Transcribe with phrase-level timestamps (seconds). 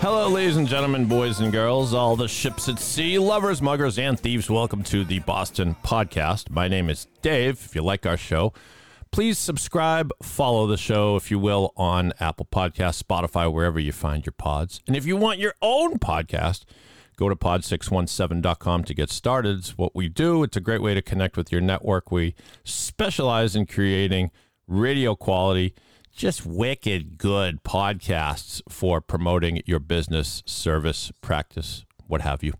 [0.00, 4.18] Hello, ladies and gentlemen, boys and girls, all the ships at sea, lovers, muggers, and
[4.18, 4.48] thieves.
[4.48, 6.48] Welcome to the Boston Podcast.
[6.50, 7.62] My name is Dave.
[7.66, 8.54] If you like our show,
[9.10, 14.24] please subscribe, follow the show, if you will, on Apple Podcasts, Spotify, wherever you find
[14.24, 14.80] your pods.
[14.86, 16.64] And if you want your own podcast,
[17.20, 19.58] go to pod617.com to get started.
[19.58, 20.42] It's what we do.
[20.42, 22.10] It's a great way to connect with your network.
[22.10, 22.34] We
[22.64, 24.30] specialize in creating
[24.66, 25.74] radio quality,
[26.16, 32.54] just wicked good podcasts for promoting your business, service, practice, what have you.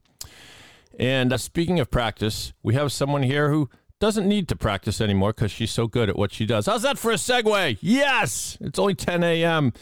[0.99, 5.33] And uh, speaking of practice, we have someone here who doesn't need to practice anymore
[5.33, 6.67] because she's so good at what she does.
[6.67, 7.79] How's that for a segue?
[7.81, 9.73] Yes, it's only 10 a.m.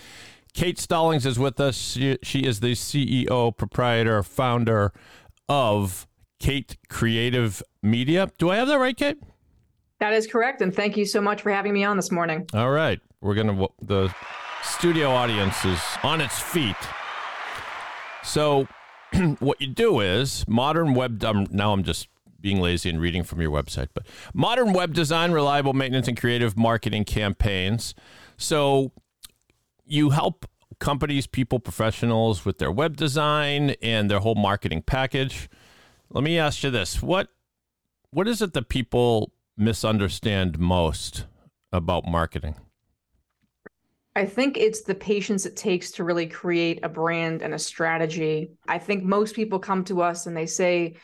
[0.58, 1.76] Kate Stallings is with us.
[1.76, 4.92] She, she is the CEO, proprietor, founder
[5.48, 6.08] of
[6.40, 8.28] Kate Creative Media.
[8.38, 9.18] Do I have that right, Kate?
[10.00, 10.60] That is correct.
[10.60, 12.44] And thank you so much for having me on this morning.
[12.54, 12.98] All right.
[13.20, 14.12] We're going to, the
[14.64, 16.74] studio audience is on its feet.
[18.24, 18.66] So,
[19.38, 22.08] what you do is modern web, um, now I'm just
[22.40, 26.56] being lazy and reading from your website, but modern web design, reliable maintenance, and creative
[26.56, 27.94] marketing campaigns.
[28.36, 28.90] So,
[29.88, 30.46] you help
[30.78, 35.48] companies, people, professionals with their web design and their whole marketing package.
[36.10, 37.02] Let me ask you this.
[37.02, 37.28] What
[38.10, 41.26] what is it that people misunderstand most
[41.72, 42.54] about marketing?
[44.16, 48.52] I think it's the patience it takes to really create a brand and a strategy.
[48.66, 50.96] I think most people come to us and they say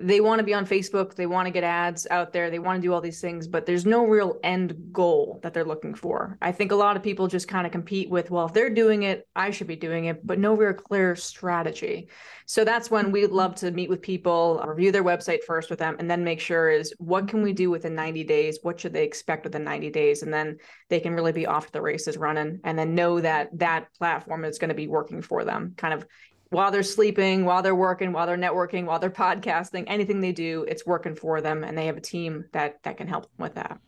[0.00, 2.80] they want to be on Facebook, they want to get ads out there, they want
[2.80, 6.36] to do all these things, but there's no real end goal that they're looking for.
[6.42, 9.04] I think a lot of people just kind of compete with, well, if they're doing
[9.04, 12.08] it, I should be doing it, but no real clear strategy.
[12.44, 15.96] So that's when we love to meet with people, review their website first with them,
[15.98, 18.58] and then make sure is what can we do within 90 days?
[18.62, 20.22] What should they expect within 90 days?
[20.22, 20.58] And then
[20.88, 24.58] they can really be off the races running and then know that that platform is
[24.58, 26.06] going to be working for them, kind of
[26.50, 30.64] while they're sleeping, while they're working, while they're networking, while they're podcasting, anything they do,
[30.68, 33.54] it's working for them, and they have a team that that can help them with
[33.54, 33.78] that.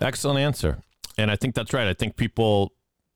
[0.00, 0.82] Excellent answer.
[1.18, 1.86] And I think that's right.
[1.86, 2.72] I think people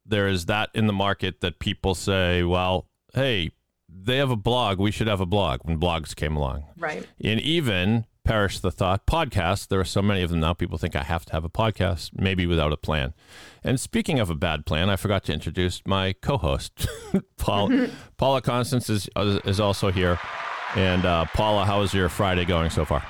[0.07, 3.51] there is that in the market that people say, well, hey,
[3.89, 6.65] they have a blog, we should have a blog when blogs came along.
[6.77, 7.07] Right.
[7.23, 9.69] And even perish the thought podcast.
[9.69, 12.11] there are so many of them now people think I have to have a podcast,
[12.15, 13.15] maybe without a plan.
[13.63, 16.87] And speaking of a bad plan, I forgot to introduce my co-host.
[17.37, 20.19] Paula, Paula Constance is is also here.
[20.75, 23.07] And uh, Paula, how is your Friday going so far?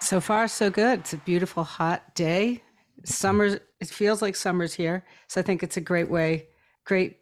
[0.00, 1.00] So far, so good.
[1.00, 2.62] It's a beautiful, hot day.
[3.04, 5.04] Summer, it feels like summer's here.
[5.28, 6.46] So I think it's a great way,
[6.84, 7.18] great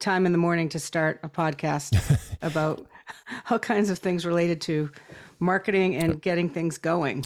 [0.00, 2.86] time in the morning to start a podcast about
[3.50, 4.90] all kinds of things related to
[5.38, 7.24] marketing and getting things going.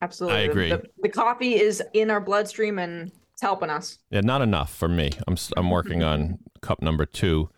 [0.00, 0.38] Absolutely.
[0.38, 0.70] I agree.
[0.70, 3.98] The, the coffee is in our bloodstream and it's helping us.
[4.10, 5.10] Yeah, not enough for me.
[5.26, 7.50] I'm s- I'm working on cup number two,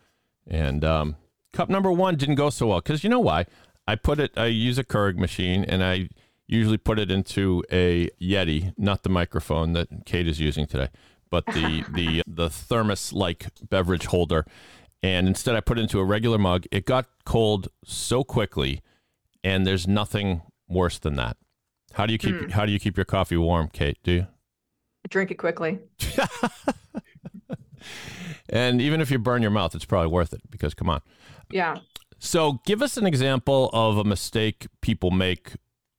[0.47, 1.15] and um,
[1.53, 3.45] cup number one didn't go so well because you know why?
[3.87, 4.31] I put it.
[4.37, 6.09] I use a Keurig machine, and I
[6.47, 10.89] usually put it into a Yeti, not the microphone that Kate is using today,
[11.31, 14.45] but the the the thermos like beverage holder.
[15.03, 16.65] And instead, I put it into a regular mug.
[16.71, 18.81] It got cold so quickly,
[19.45, 21.37] and there's nothing worse than that.
[21.93, 22.49] How do you keep hmm.
[22.49, 23.97] How do you keep your coffee warm, Kate?
[24.03, 24.27] Do you?
[25.09, 25.79] Drink it quickly.
[28.49, 31.01] And even if you burn your mouth, it's probably worth it because come on.
[31.49, 31.77] Yeah.
[32.19, 35.53] So, give us an example of a mistake people make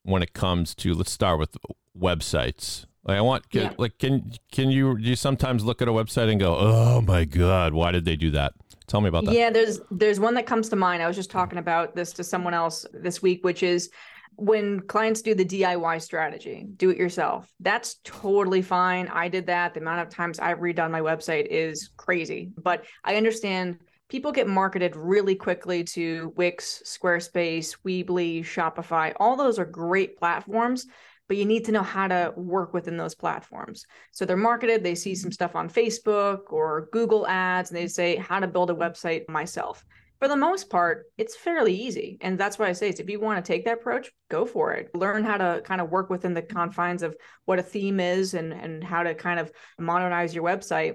[0.05, 0.95] when it comes to.
[0.95, 1.57] Let's start with
[1.99, 2.87] websites.
[3.05, 3.73] Like I want, can, Yeah.
[3.79, 7.25] like, can can you do you sometimes look at a website and go, "Oh my
[7.25, 8.55] god, why did they do that?"
[8.87, 9.35] Tell me about that.
[9.35, 11.03] Yeah, there's there's one that comes to mind.
[11.03, 13.91] I was just talking about this to someone else this week, which is
[14.37, 17.53] when clients do the DIY strategy, do it yourself.
[17.59, 19.09] That's totally fine.
[19.09, 19.75] I did that.
[19.75, 23.79] The amount of times I've redone my website is crazy, but I understand
[24.09, 29.15] people get marketed really quickly to Wix, Squarespace, Weebly, Shopify.
[29.19, 30.87] All those are great platforms,
[31.29, 33.85] but you need to know how to work within those platforms.
[34.13, 35.35] So they're marketed, they see some mm-hmm.
[35.35, 39.85] stuff on Facebook or Google ads, and they say how to build a website myself.
[40.19, 42.17] for the most part, it's fairly easy.
[42.23, 44.73] And that's why I say is if you want to take that approach, go for
[44.73, 44.91] it.
[44.95, 47.15] Learn how to kind of work within the confines of
[47.45, 50.95] what a theme is and, and how to kind of modernize your website.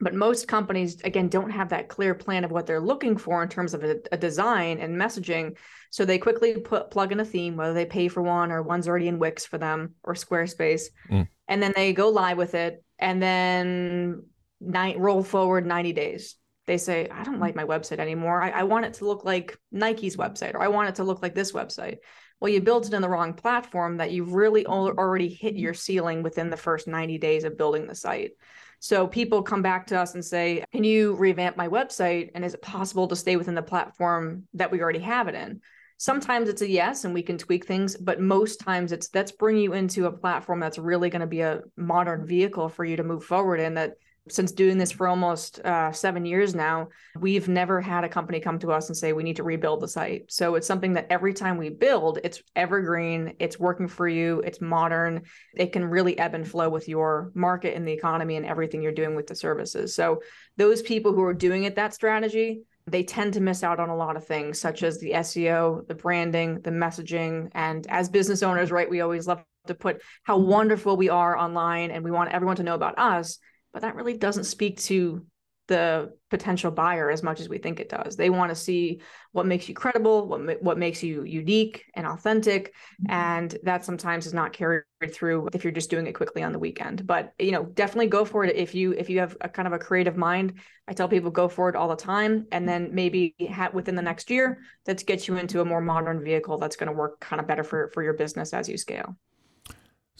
[0.00, 3.48] But most companies, again, don't have that clear plan of what they're looking for in
[3.48, 5.56] terms of a, a design and messaging.
[5.90, 8.88] So they quickly put plug in a theme, whether they pay for one or one's
[8.88, 11.28] already in Wix for them or Squarespace, mm.
[11.48, 14.24] and then they go live with it, and then
[14.60, 16.36] night roll forward 90 days
[16.70, 18.40] they say, I don't like my website anymore.
[18.40, 21.20] I, I, want it to look like Nike's website, or I want it to look
[21.20, 21.96] like this website.
[22.38, 26.22] Well, you built it in the wrong platform that you've really already hit your ceiling
[26.22, 28.32] within the first 90 days of building the site.
[28.80, 32.30] So people come back to us and say, Can you revamp my website?
[32.34, 35.60] And is it possible to stay within the platform that we already have it in?
[35.98, 39.58] Sometimes it's a yes, and we can tweak things, but most times it's let's bring
[39.58, 43.04] you into a platform that's really going to be a modern vehicle for you to
[43.04, 43.96] move forward in that
[44.30, 46.88] since doing this for almost uh, seven years now,
[47.18, 49.88] we've never had a company come to us and say we need to rebuild the
[49.88, 50.30] site.
[50.30, 54.60] So it's something that every time we build, it's evergreen, it's working for you, it's
[54.60, 55.22] modern,
[55.54, 58.92] it can really ebb and flow with your market and the economy and everything you're
[58.92, 59.94] doing with the services.
[59.94, 60.22] So
[60.56, 63.96] those people who are doing it that strategy, they tend to miss out on a
[63.96, 67.50] lot of things, such as the SEO, the branding, the messaging.
[67.52, 71.90] And as business owners, right, we always love to put how wonderful we are online
[71.90, 73.38] and we want everyone to know about us
[73.72, 75.24] but that really doesn't speak to
[75.70, 78.16] the potential buyer as much as we think it does.
[78.16, 79.00] They want to see
[79.30, 83.12] what makes you credible, what what makes you unique and authentic, mm-hmm.
[83.12, 84.82] and that sometimes is not carried
[85.12, 87.06] through if you're just doing it quickly on the weekend.
[87.06, 89.72] But you know, definitely go for it if you if you have a kind of
[89.72, 90.54] a creative mind.
[90.88, 93.36] I tell people go for it all the time, and then maybe
[93.72, 94.58] within the next year,
[94.88, 97.62] let's get you into a more modern vehicle that's going to work kind of better
[97.62, 99.16] for for your business as you scale.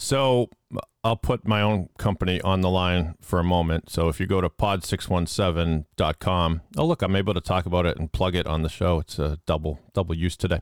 [0.00, 0.48] So
[1.04, 3.90] I'll put my own company on the line for a moment.
[3.90, 8.10] So if you go to pod617.com, oh look, I'm able to talk about it and
[8.10, 9.00] plug it on the show.
[9.00, 10.60] It's a double double use today.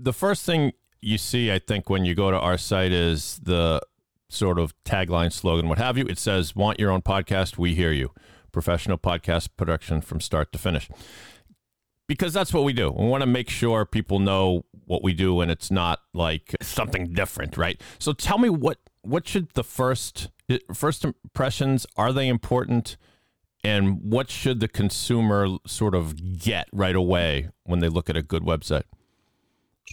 [0.00, 3.80] The first thing you see, I think, when you go to our site is the
[4.28, 6.04] sort of tagline, slogan, what have you.
[6.06, 7.56] It says, "Want your own podcast?
[7.56, 8.10] We hear you."
[8.50, 10.88] Professional podcast production from start to finish
[12.06, 12.90] because that's what we do.
[12.90, 17.12] We want to make sure people know what we do and it's not like something
[17.12, 17.80] different, right?
[17.98, 20.30] So tell me what what should the first
[20.74, 22.96] first impressions are they important
[23.64, 28.22] and what should the consumer sort of get right away when they look at a
[28.22, 28.84] good website?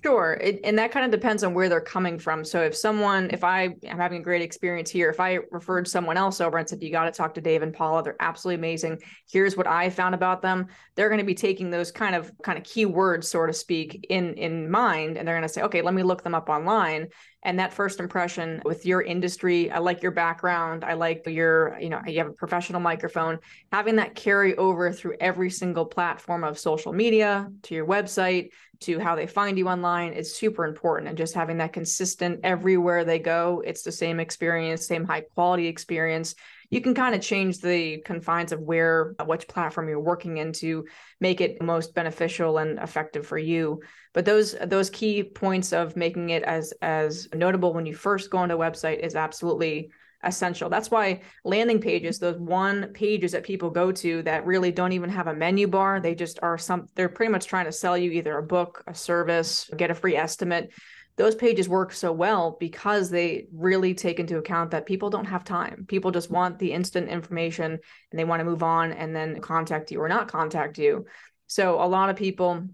[0.02, 0.34] Sure.
[0.42, 2.44] It, and that kind of depends on where they're coming from.
[2.44, 6.18] So if someone, if I am having a great experience here, if I referred someone
[6.18, 9.00] else over and said, you got to talk to Dave and Paula, they're absolutely amazing.
[9.32, 10.66] Here's what I found about them.
[10.96, 14.34] They're going to be taking those kind of kind of keywords, so to speak, in
[14.34, 15.16] in mind.
[15.16, 17.10] And they're going to say, okay, let me look them up online
[17.44, 20.84] and that first impression with your industry i like your background.
[20.84, 23.40] I like your you know you have a professional microphone.
[23.72, 28.50] Having that carry over through every single platform of social media to your website
[28.82, 31.10] to how they find you online is super important.
[31.10, 35.68] And just having that consistent everywhere they go it's the same experience same high quality
[35.68, 36.36] experience
[36.74, 40.52] you can kind of change the confines of where uh, which platform you're working in
[40.54, 40.86] to
[41.20, 43.80] make it most beneficial and effective for you
[44.14, 48.40] but those those key points of making it as as notable when you first go
[48.40, 49.92] onto a website is absolutely
[50.24, 50.70] essential.
[50.70, 55.10] That's why landing pages, those one pages that people go to that really don't even
[55.10, 58.12] have a menu bar, they just are some they're pretty much trying to sell you
[58.12, 60.72] either a book, a service, get a free estimate
[61.16, 65.44] those pages work so well because they really take into account that people don't have
[65.44, 65.86] time.
[65.88, 69.92] People just want the instant information and they want to move on and then contact
[69.92, 71.06] you or not contact you.
[71.48, 72.68] So a lot of people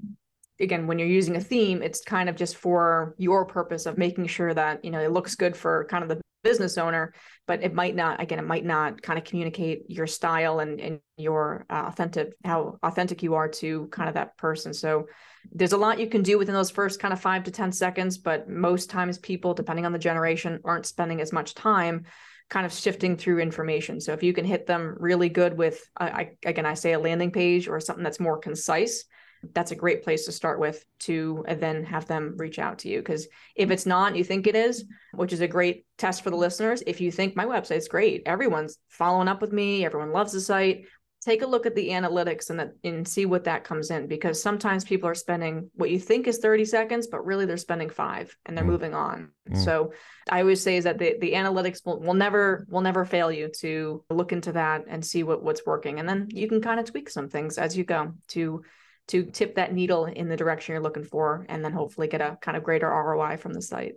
[0.59, 4.27] again when you're using a theme it's kind of just for your purpose of making
[4.27, 7.13] sure that you know it looks good for kind of the business owner
[7.47, 10.99] but it might not again it might not kind of communicate your style and, and
[11.17, 15.05] your uh, authentic how authentic you are to kind of that person so
[15.51, 18.17] there's a lot you can do within those first kind of five to 10 seconds,
[18.17, 22.05] but most times people, depending on the generation, aren't spending as much time
[22.49, 24.01] kind of shifting through information.
[24.01, 27.31] So if you can hit them really good with, I, again, I say a landing
[27.31, 29.05] page or something that's more concise,
[29.53, 32.89] that's a great place to start with to uh, then have them reach out to
[32.89, 32.99] you.
[32.99, 36.35] Because if it's not, you think it is, which is a great test for the
[36.35, 36.83] listeners.
[36.85, 40.85] If you think my website's great, everyone's following up with me, everyone loves the site,
[41.21, 44.41] take a look at the analytics and that and see what that comes in because
[44.41, 48.35] sometimes people are spending what you think is 30 seconds but really they're spending five
[48.45, 48.69] and they're mm.
[48.69, 49.57] moving on mm.
[49.63, 49.91] so
[50.29, 53.49] i always say is that the, the analytics will, will never will never fail you
[53.59, 56.85] to look into that and see what what's working and then you can kind of
[56.85, 58.63] tweak some things as you go to
[59.07, 62.37] to tip that needle in the direction you're looking for and then hopefully get a
[62.41, 63.95] kind of greater roi from the site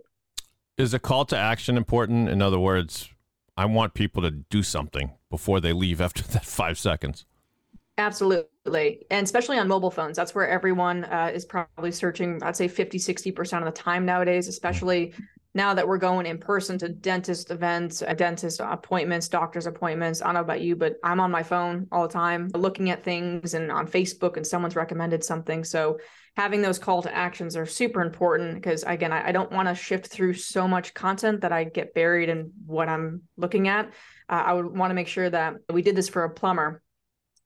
[0.77, 3.12] is a call to action important in other words
[3.55, 7.25] I want people to do something before they leave after that five seconds.
[7.97, 9.05] Absolutely.
[9.11, 12.97] And especially on mobile phones, that's where everyone uh, is probably searching, I'd say 50,
[12.97, 15.13] 60% of the time nowadays, especially
[15.53, 20.23] now that we're going in person to dentist events, uh, dentist appointments, doctor's appointments.
[20.23, 23.03] I don't know about you, but I'm on my phone all the time looking at
[23.03, 25.63] things and on Facebook and someone's recommended something.
[25.63, 25.99] So
[26.35, 29.75] having those call to actions are super important because again, I, I don't want to
[29.75, 33.87] shift through so much content that I get buried in what I'm looking at.
[34.29, 36.81] Uh, I would want to make sure that we did this for a plumber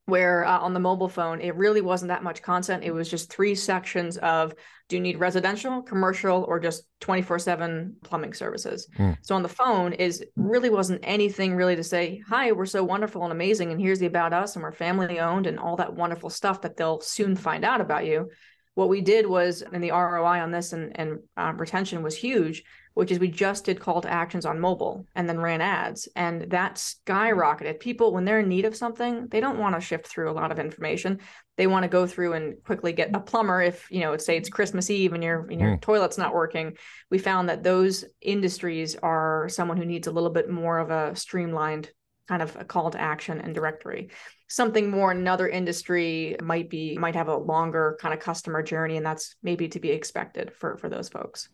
[0.08, 3.30] where uh, on the mobile phone it really wasn't that much content it was just
[3.30, 4.54] three sections of
[4.88, 9.18] do you need residential commercial or just 24/7 plumbing services mm.
[9.22, 13.24] so on the phone is really wasn't anything really to say hi we're so wonderful
[13.24, 16.30] and amazing and here's the about us and we're family owned and all that wonderful
[16.30, 18.30] stuff that they'll soon find out about you
[18.78, 22.64] what we did was and the roi on this and, and uh, retention was huge
[22.98, 26.08] which is we just did call to actions on mobile and then ran ads.
[26.16, 27.80] And that skyrocketed.
[27.80, 30.52] People, when they're in need of something, they don't want to shift through a lot
[30.52, 31.20] of information.
[31.58, 33.62] They want to go through and quickly get a plumber.
[33.62, 35.82] If, you know, say it's Christmas Eve and your, and your mm.
[35.82, 36.76] toilet's not working.
[37.12, 41.16] We found that those industries are someone who needs a little bit more of a
[41.16, 41.92] streamlined
[42.28, 44.10] kind of a call to action and directory.
[44.48, 48.98] Something more in another industry might be might have a longer kind of customer journey
[48.98, 51.50] and that's maybe to be expected for for those folks.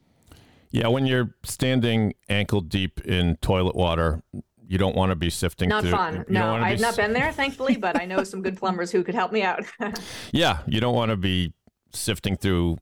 [0.72, 4.24] Yeah, when you're standing ankle deep in toilet water,
[4.68, 5.92] you don't want to be sifting not through.
[5.92, 6.26] fun.
[6.30, 9.32] no i've not been there thankfully but i know some good plumbers who could help
[9.32, 9.64] me out.
[10.32, 11.54] Yeah you don't want to be
[11.94, 12.78] sifting through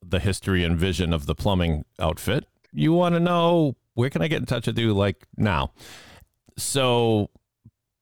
[0.00, 2.44] the history and vision of the plumbing outfit.
[2.72, 5.72] You want to know where can i get in touch with you like now
[6.56, 7.30] so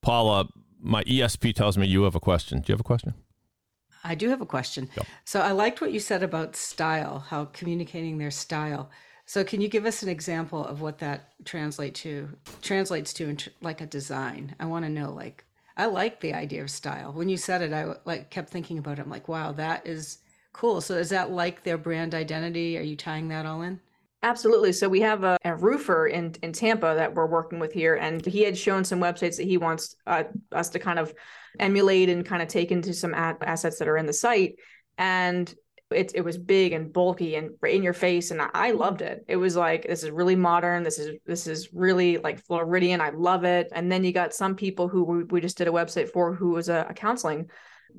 [0.01, 0.47] paula
[0.79, 3.13] my esp tells me you have a question do you have a question
[4.03, 5.05] i do have a question yep.
[5.25, 8.89] so i liked what you said about style how communicating their style
[9.25, 12.29] so can you give us an example of what that translate to
[12.61, 14.55] translates to in tr- like a design?
[14.59, 15.45] I want to know like
[15.77, 17.13] I like the idea of style.
[17.13, 19.01] When you said it, I like kept thinking about it.
[19.01, 20.19] I'm like, wow, that is
[20.51, 20.81] cool.
[20.81, 22.77] So is that like their brand identity?
[22.77, 23.79] Are you tying that all in?
[24.23, 24.71] Absolutely.
[24.71, 28.25] So we have a, a, roofer in in Tampa that we're working with here, and
[28.25, 31.13] he had shown some websites that he wants uh, us to kind of
[31.59, 34.55] emulate and kind of take into some ad- assets that are in the site.
[34.97, 35.53] And
[35.91, 39.23] it, it was big and bulky and in your face and I loved it.
[39.27, 40.83] It was like this is really modern.
[40.83, 43.01] This is this is really like Floridian.
[43.01, 43.67] I love it.
[43.73, 46.51] And then you got some people who we, we just did a website for who
[46.51, 47.49] was a, a counseling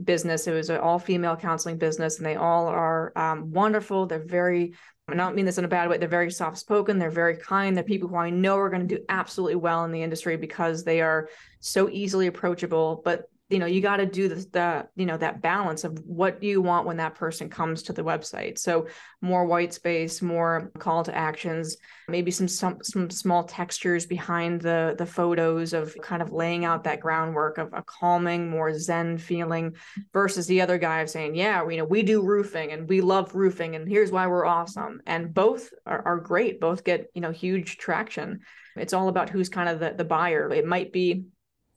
[0.02, 0.47] business.
[0.47, 4.07] It was an all female counseling business, and they all are um, wonderful.
[4.07, 4.75] They're very
[5.06, 5.99] I don't mean this in a bad way.
[5.99, 6.99] They're very soft spoken.
[6.99, 7.76] They're very kind.
[7.76, 10.82] They're people who I know are going to do absolutely well in the industry because
[10.82, 11.28] they are
[11.61, 15.40] so easily approachable, but you know you got to do the, the you know that
[15.40, 18.58] balance of what you want when that person comes to the website.
[18.58, 18.88] So
[19.20, 21.76] more white space more call to actions
[22.08, 26.84] maybe some some, some small textures behind the the photos of kind of laying out
[26.84, 29.75] that groundwork of a calming more zen feeling
[30.12, 33.34] versus the other guy of saying yeah you know we do roofing and we love
[33.34, 35.00] roofing and here's why we're awesome.
[35.06, 36.61] And both are, are great.
[36.61, 38.40] Both get you know huge traction.
[38.76, 40.50] It's all about who's kind of the, the buyer.
[40.50, 41.25] It might be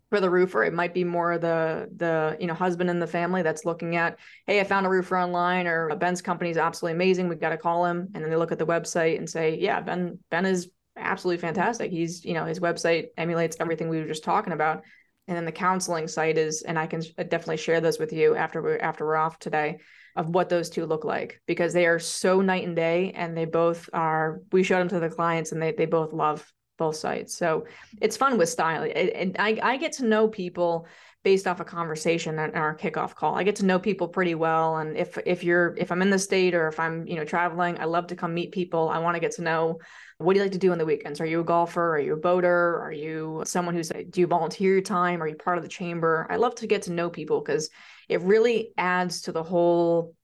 [0.09, 3.41] for the roofer it might be more the the you know husband in the family
[3.41, 6.95] that's looking at hey i found a roofer online or uh, ben's company is absolutely
[6.95, 9.57] amazing we've got to call him and then they look at the website and say
[9.59, 14.07] yeah ben ben is absolutely fantastic he's you know his website emulates everything we were
[14.07, 14.83] just talking about
[15.27, 18.61] and then the counseling site is and i can definitely share those with you after
[18.61, 19.77] we're after we're off today
[20.15, 23.45] of what those two look like because they are so night and day and they
[23.45, 27.36] both are we showed them to the clients and they they both love both sides.
[27.36, 27.65] So
[28.01, 28.84] it's fun with style.
[28.84, 30.88] And I, I get to know people
[31.24, 33.36] based off a conversation at our kickoff call.
[33.36, 34.77] I get to know people pretty well.
[34.77, 37.79] And if if you're if I'm in the state or if I'm, you know, traveling,
[37.79, 38.89] I love to come meet people.
[38.89, 39.79] I want to get to know
[40.19, 41.22] what do you like to do on the weekends?
[41.22, 41.96] Are you a golfer?
[41.96, 42.79] Are you a boater?
[42.81, 45.22] Are you someone who's do you volunteer your time?
[45.22, 46.27] Are you part of the chamber?
[46.29, 47.69] I love to get to know people because
[48.10, 50.15] it really adds to the whole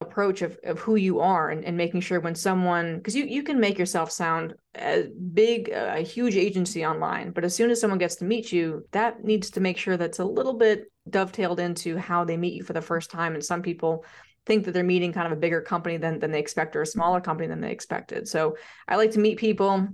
[0.00, 3.42] approach of, of who you are and, and making sure when someone because you, you
[3.42, 7.98] can make yourself sound a big a huge agency online but as soon as someone
[7.98, 11.96] gets to meet you that needs to make sure that's a little bit dovetailed into
[11.96, 13.34] how they meet you for the first time.
[13.34, 14.04] And some people
[14.44, 16.86] think that they're meeting kind of a bigger company than, than they expect or a
[16.86, 18.28] smaller company than they expected.
[18.28, 19.88] So i like to meet people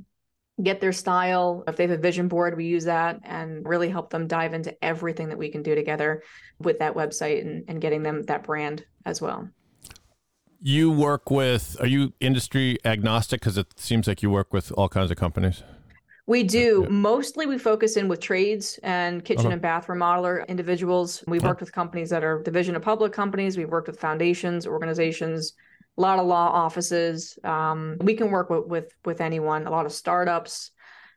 [0.63, 1.65] get their style.
[1.67, 4.77] If they have a vision board we use that and really help them dive into
[4.85, 6.23] everything that we can do together
[6.59, 9.49] with that website and, and getting them that brand as well
[10.63, 14.89] you work with are you industry agnostic because it seems like you work with all
[14.89, 15.63] kinds of companies
[16.27, 16.83] we do.
[16.85, 16.89] Yeah.
[16.89, 19.55] Mostly we focus in with trades and kitchen uh-huh.
[19.55, 21.25] and bath remodeler individuals.
[21.27, 23.59] We've worked with companies that are division of public companies.
[23.59, 25.55] We've worked with foundations, organizations,
[25.99, 27.39] a lot of law offices.
[27.43, 30.71] Um, we can work with, with with anyone, a lot of startups,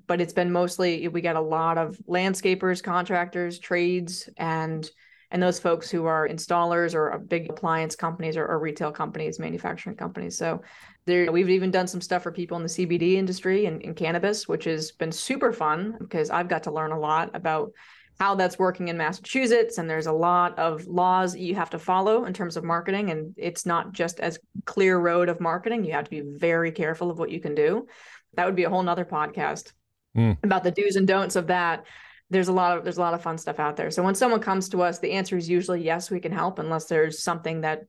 [0.07, 4.89] but it's been mostly we get a lot of landscapers, contractors, trades, and
[5.31, 9.95] and those folks who are installers or big appliance companies or, or retail companies, manufacturing
[9.95, 10.37] companies.
[10.37, 10.61] So
[11.05, 14.47] there, we've even done some stuff for people in the CBD industry and in cannabis,
[14.47, 17.71] which has been super fun because I've got to learn a lot about
[18.19, 19.77] how that's working in Massachusetts.
[19.77, 23.11] And there's a lot of laws you have to follow in terms of marketing.
[23.11, 25.83] And it's not just as clear road of marketing.
[25.83, 27.87] You have to be very careful of what you can do.
[28.35, 29.73] That would be a whole nother podcast
[30.15, 30.37] mm.
[30.43, 31.85] about the do's and don'ts of that.
[32.29, 33.91] There's a lot of there's a lot of fun stuff out there.
[33.91, 36.85] So when someone comes to us, the answer is usually yes, we can help, unless
[36.85, 37.85] there's something that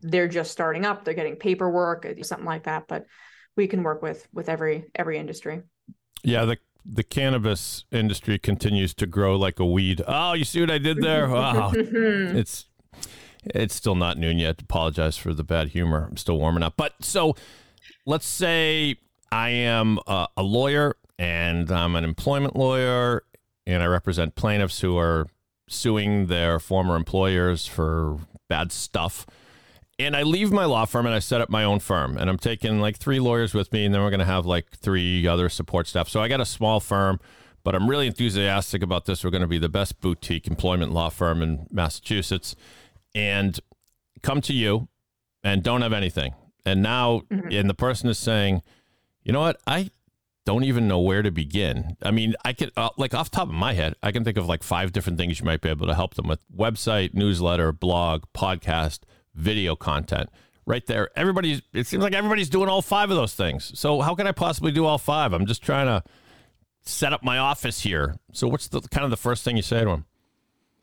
[0.00, 2.84] they're just starting up, they're getting paperwork, uh, something like that.
[2.88, 3.06] But
[3.56, 5.62] we can work with with every every industry.
[6.22, 10.02] Yeah, the the cannabis industry continues to grow like a weed.
[10.06, 11.28] Oh, you see what I did there?
[11.32, 11.72] Wow.
[11.74, 12.66] it's
[13.44, 14.62] it's still not noon yet.
[14.62, 16.06] Apologize for the bad humor.
[16.08, 16.74] I'm still warming up.
[16.76, 17.34] But so
[18.06, 18.96] let's say
[19.30, 23.24] I am a, a lawyer and I'm an employment lawyer
[23.66, 25.26] and I represent plaintiffs who are
[25.68, 29.26] suing their former employers for bad stuff.
[29.98, 32.16] And I leave my law firm and I set up my own firm.
[32.18, 34.70] And I'm taking like three lawyers with me, and then we're going to have like
[34.70, 36.08] three other support staff.
[36.08, 37.20] So I got a small firm,
[37.62, 39.22] but I'm really enthusiastic about this.
[39.22, 42.56] We're going to be the best boutique employment law firm in Massachusetts.
[43.14, 43.60] And
[44.22, 44.88] come to you
[45.44, 46.34] and don't have anything.
[46.64, 47.48] And now, mm-hmm.
[47.50, 48.62] and the person is saying,
[49.22, 49.60] you know what?
[49.66, 49.90] I
[50.44, 51.96] don't even know where to begin.
[52.02, 54.46] I mean, I could, uh, like, off top of my head, I can think of
[54.46, 58.24] like five different things you might be able to help them with website, newsletter, blog,
[58.34, 59.00] podcast
[59.34, 60.30] video content
[60.66, 61.10] right there.
[61.16, 63.72] Everybody's, it seems like everybody's doing all five of those things.
[63.78, 65.32] So how can I possibly do all five?
[65.32, 66.02] I'm just trying to
[66.82, 68.16] set up my office here.
[68.32, 70.06] So what's the kind of the first thing you say to them?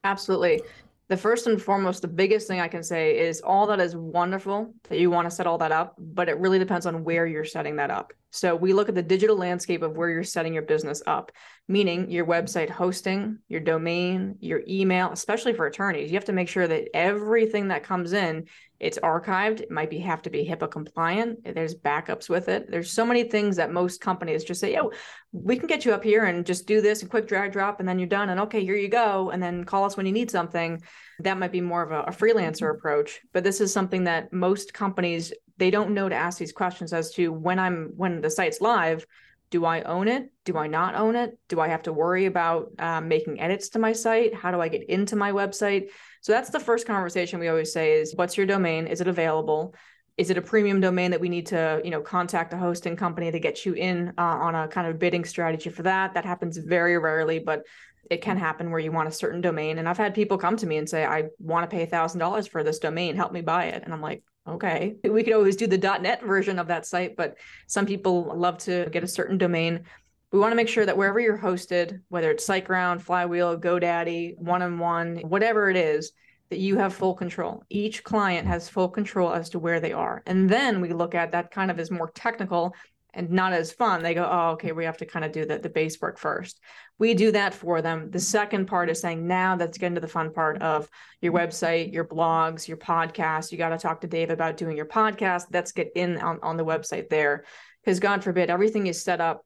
[0.03, 0.61] Absolutely.
[1.09, 4.75] The first and foremost, the biggest thing I can say is all that is wonderful
[4.89, 7.45] that you want to set all that up, but it really depends on where you're
[7.45, 8.13] setting that up.
[8.29, 11.31] So we look at the digital landscape of where you're setting your business up,
[11.69, 16.09] meaning your website hosting, your domain, your email, especially for attorneys.
[16.09, 18.47] You have to make sure that everything that comes in,
[18.79, 19.61] it's archived.
[19.61, 21.43] It might be have to be HIPAA compliant.
[21.43, 22.71] There's backups with it.
[22.71, 24.91] There's so many things that most companies just say, "Oh,
[25.31, 27.87] we can get you up here and just do this and quick drag drop and
[27.87, 30.31] then you're done and okay, here you go and then call us when you need
[30.31, 30.81] something."
[31.19, 32.77] That might be more of a, a freelancer mm-hmm.
[32.77, 36.93] approach, but this is something that most companies they don't know to ask these questions
[36.93, 39.05] as to when I'm when the site's live.
[39.51, 40.31] Do I own it?
[40.45, 41.37] Do I not own it?
[41.47, 44.33] Do I have to worry about um, making edits to my site?
[44.33, 45.89] How do I get into my website?
[46.21, 48.87] So that's the first conversation we always say is what's your domain?
[48.87, 49.73] Is it available?
[50.17, 53.31] Is it a premium domain that we need to, you know, contact a hosting company
[53.31, 56.13] to get you in uh, on a kind of bidding strategy for that?
[56.13, 57.63] That happens very rarely, but
[58.09, 59.77] it can happen where you want a certain domain.
[59.77, 62.19] And I've had people come to me and say, I want to pay a thousand
[62.19, 63.15] dollars for this domain.
[63.15, 63.83] Help me buy it.
[63.83, 64.95] And I'm like, okay.
[65.03, 65.77] We could always do the.
[65.77, 67.35] net version of that site but
[67.67, 69.85] some people love to get a certain domain.
[70.31, 75.17] We want to make sure that wherever you're hosted whether it's siteground flywheel godaddy one-on-one
[75.17, 76.11] whatever it is
[76.49, 77.63] that you have full control.
[77.69, 80.23] Each client has full control as to where they are.
[80.25, 82.75] And then we look at that kind of as more technical
[83.13, 85.59] and not as fun they go oh okay we have to kind of do the,
[85.59, 86.59] the base work first.
[86.97, 88.11] We do that for them.
[88.11, 90.89] The second part is saying now let's get into the fun part of
[91.21, 91.47] your mm-hmm.
[91.47, 93.51] website your blogs your podcast.
[93.51, 95.45] You got to talk to dave about doing your podcast.
[95.51, 97.45] Let's get in on, on the website there.
[97.83, 99.45] Because god forbid everything is set up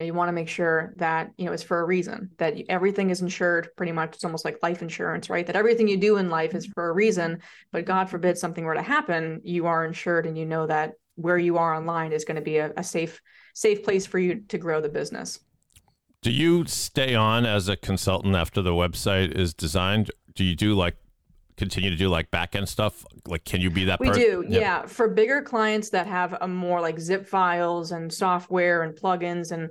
[0.00, 3.20] you want to make sure that you know it's for a reason that everything is
[3.20, 4.14] insured pretty much.
[4.14, 5.44] It's almost like life insurance right?
[5.44, 6.72] That everything you do in life is mm-hmm.
[6.72, 7.40] for a reason
[7.72, 11.38] but god forbid something were to happen you are insured and you know that where
[11.38, 13.20] you are online is going to be a, a safe
[13.54, 15.40] safe place for you to grow the business.
[16.22, 20.10] Do you stay on as a consultant after the website is designed?
[20.34, 20.96] Do you do like
[21.56, 23.04] continue to do like back end stuff?
[23.26, 24.00] Like, can you be that?
[24.00, 24.60] We do, yeah.
[24.60, 24.86] yeah.
[24.86, 29.70] For bigger clients that have a more like zip files and software and plugins and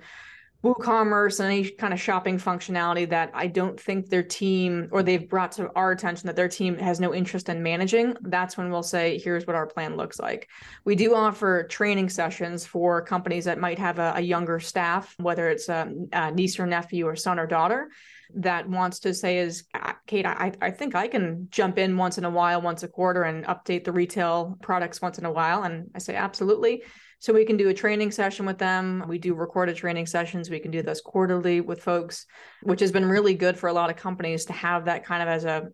[0.63, 5.29] WooCommerce and any kind of shopping functionality that I don't think their team or they've
[5.29, 8.81] brought to our attention that their team has no interest in managing, that's when we'll
[8.81, 10.49] say, here's what our plan looks like.
[10.83, 15.47] We do offer training sessions for companies that might have a, a younger staff, whether
[15.49, 17.89] it's a, a, niece or nephew or son or daughter
[18.33, 19.63] that wants to say is
[20.07, 23.23] Kate, I, I think I can jump in once in a while, once a quarter
[23.23, 25.63] and update the retail products once in a while.
[25.63, 26.83] And I say, absolutely
[27.19, 29.03] so we can do a training session with them.
[29.07, 30.49] We do recorded training sessions.
[30.49, 32.25] We can do those quarterly with folks,
[32.61, 35.29] which has been really good for a lot of companies to have that kind of
[35.29, 35.69] as a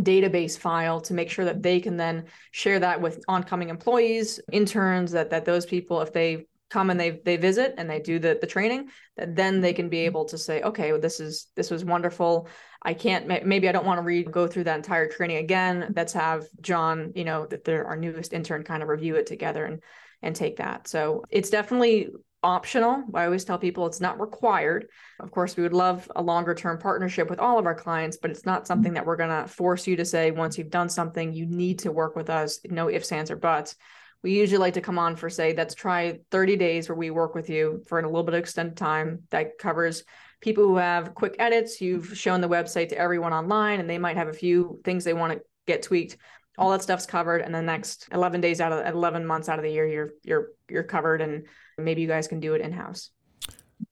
[0.00, 5.12] database file to make sure that they can then share that with oncoming employees, interns,
[5.12, 8.36] that that those people, if they come and they they visit and they do the
[8.40, 10.06] the training, that then they can be mm-hmm.
[10.06, 12.48] able to say, okay, well, this is this was wonderful.
[12.82, 15.92] I can't maybe I don't want to read go through that entire training again.
[15.94, 19.64] Let's have John, you know, that they're our newest intern kind of review it together
[19.64, 19.80] and
[20.24, 20.88] and take that.
[20.88, 22.08] So it's definitely
[22.42, 23.04] optional.
[23.14, 24.88] I always tell people it's not required.
[25.20, 28.30] Of course, we would love a longer term partnership with all of our clients, but
[28.30, 28.66] it's not mm-hmm.
[28.66, 31.80] something that we're going to force you to say once you've done something, you need
[31.80, 32.60] to work with us.
[32.68, 33.76] No ifs, ands, or buts.
[34.22, 37.34] We usually like to come on for say, let's try 30 days where we work
[37.34, 40.04] with you for a little bit of extended time that covers
[40.40, 41.82] people who have quick edits.
[41.82, 42.14] You've mm-hmm.
[42.14, 45.34] shown the website to everyone online, and they might have a few things they want
[45.34, 46.16] to get tweaked
[46.58, 49.64] all that stuff's covered and the next 11 days out of 11 months out of
[49.64, 51.44] the year you're you're you're covered and
[51.78, 53.10] maybe you guys can do it in house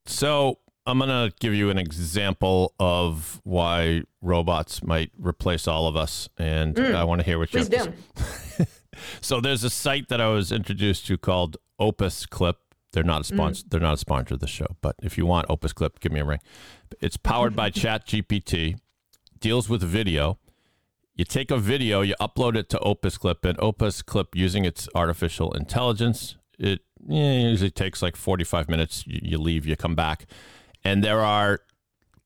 [0.07, 5.97] so i'm going to give you an example of why robots might replace all of
[5.97, 6.95] us and mm.
[6.95, 7.93] i want to hear what you do.
[9.21, 12.59] so there's a site that i was introduced to called opus clip
[12.93, 13.71] they're not a sponsor mm.
[13.71, 16.21] they're not a sponsor of the show but if you want opus clip give me
[16.21, 16.41] a ring
[17.01, 18.77] it's powered by chat gpt
[19.41, 20.39] deals with video
[21.15, 24.89] you take a video, you upload it to Opus Clip, and Opus Clip, using its
[24.95, 29.05] artificial intelligence, it yeah, usually takes like 45 minutes.
[29.07, 30.27] You, you, leave, you come back,
[30.85, 31.61] and there are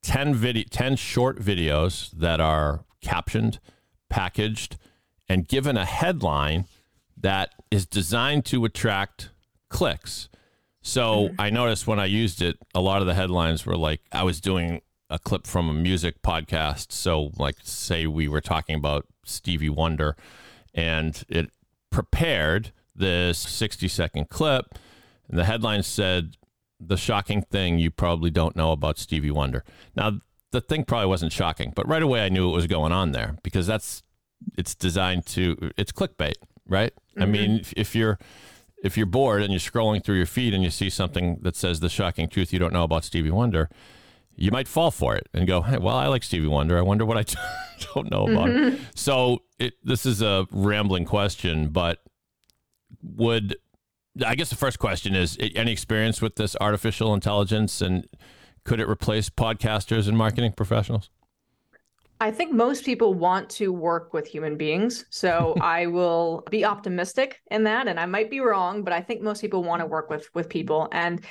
[0.03, 3.59] 10 video, 10 short videos that are captioned,
[4.09, 4.77] packaged,
[5.29, 6.67] and given a headline
[7.17, 9.31] that is designed to attract
[9.69, 10.29] clicks.
[10.83, 11.41] So mm-hmm.
[11.41, 14.41] I noticed when I used it, a lot of the headlines were like I was
[14.41, 16.93] doing a clip from a music podcast.
[16.93, 20.17] So, like, say we were talking about Stevie Wonder,
[20.75, 21.51] and it
[21.91, 24.79] prepared this 60 second clip.
[25.29, 26.37] And the headline said,
[26.81, 29.65] The shocking thing you probably don't know about Stevie Wonder.
[29.95, 30.21] Now,
[30.53, 33.37] the thing probably wasn't shocking, but right away I knew what was going on there
[33.43, 34.03] because that's
[34.57, 36.35] it's designed to it's clickbait,
[36.69, 36.93] right?
[36.95, 37.23] Mm-hmm.
[37.23, 38.19] I mean, if, if you're
[38.83, 41.81] if you're bored and you're scrolling through your feed and you see something that says
[41.81, 43.69] the shocking truth you don't know about Stevie Wonder,
[44.37, 46.79] you might fall for it and go, hey, well, I like Stevie Wonder.
[46.79, 47.25] I wonder what I
[47.95, 48.83] don't know about mm-hmm.
[48.95, 52.03] So it, this is a rambling question, but
[53.03, 53.57] would
[54.25, 58.07] I guess the first question is any experience with this artificial intelligence and
[58.65, 61.11] could it replace podcasters and marketing professionals?
[62.19, 65.05] I think most people want to work with human beings.
[65.11, 69.23] So I will be optimistic in that and I might be wrong, but I think
[69.23, 71.25] most people want to work with with people and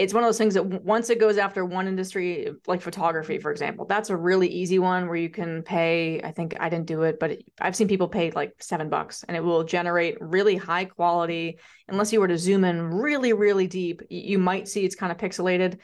[0.00, 3.50] it's one of those things that once it goes after one industry like photography for
[3.50, 7.02] example that's a really easy one where you can pay i think i didn't do
[7.02, 10.84] it but i've seen people pay like seven bucks and it will generate really high
[10.86, 11.58] quality.
[11.88, 15.18] Unless you were to zoom in really really deep you might see it's kind of
[15.18, 15.78] pixelated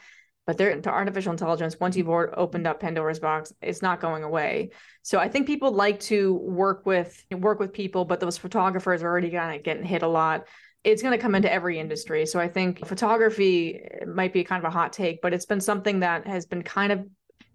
[0.47, 4.71] but there to artificial intelligence once you've opened up pandora's box it's not going away.
[5.03, 9.07] So i think people like to work with work with people but those photographers are
[9.07, 10.47] already kind of getting hit a lot
[10.87, 12.25] it's going to come into every industry.
[12.25, 15.99] So I think photography might be kind of a hot take, but it's been something
[15.99, 17.05] that has been kind of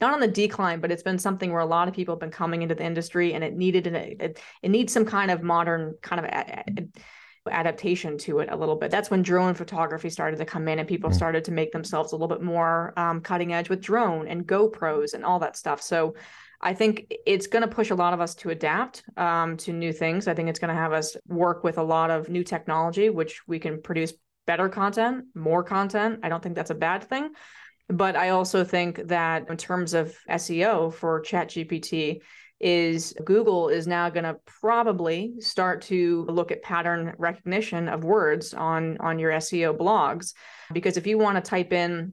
[0.03, 2.31] not on the decline, but it's been something where a lot of people have been
[2.31, 5.95] coming into the industry and it needed an, it, it needs some kind of modern
[6.03, 8.91] kind of a, a, adaptation to it a little bit.
[8.91, 11.15] That's when drone photography started to come in and people mm.
[11.15, 15.15] started to make themselves a little bit more um, cutting edge with drone and GoPros
[15.15, 15.81] and all that stuff.
[15.81, 16.15] So
[16.63, 19.93] I think it's going to push a lot of us to adapt um, to new
[19.93, 20.29] things.
[20.29, 23.43] I think it's going to have us work with a lot of new technology, which
[23.49, 24.13] we can produce
[24.47, 26.21] better content, more content.
[26.23, 27.31] I don't think that's a bad thing.
[27.89, 32.21] But I also think that in terms of SEO for ChatGPT,
[32.63, 38.55] is Google is now going to probably start to look at pattern recognition of words
[38.55, 40.33] on on your SEO blogs
[40.73, 42.13] because if you want to type in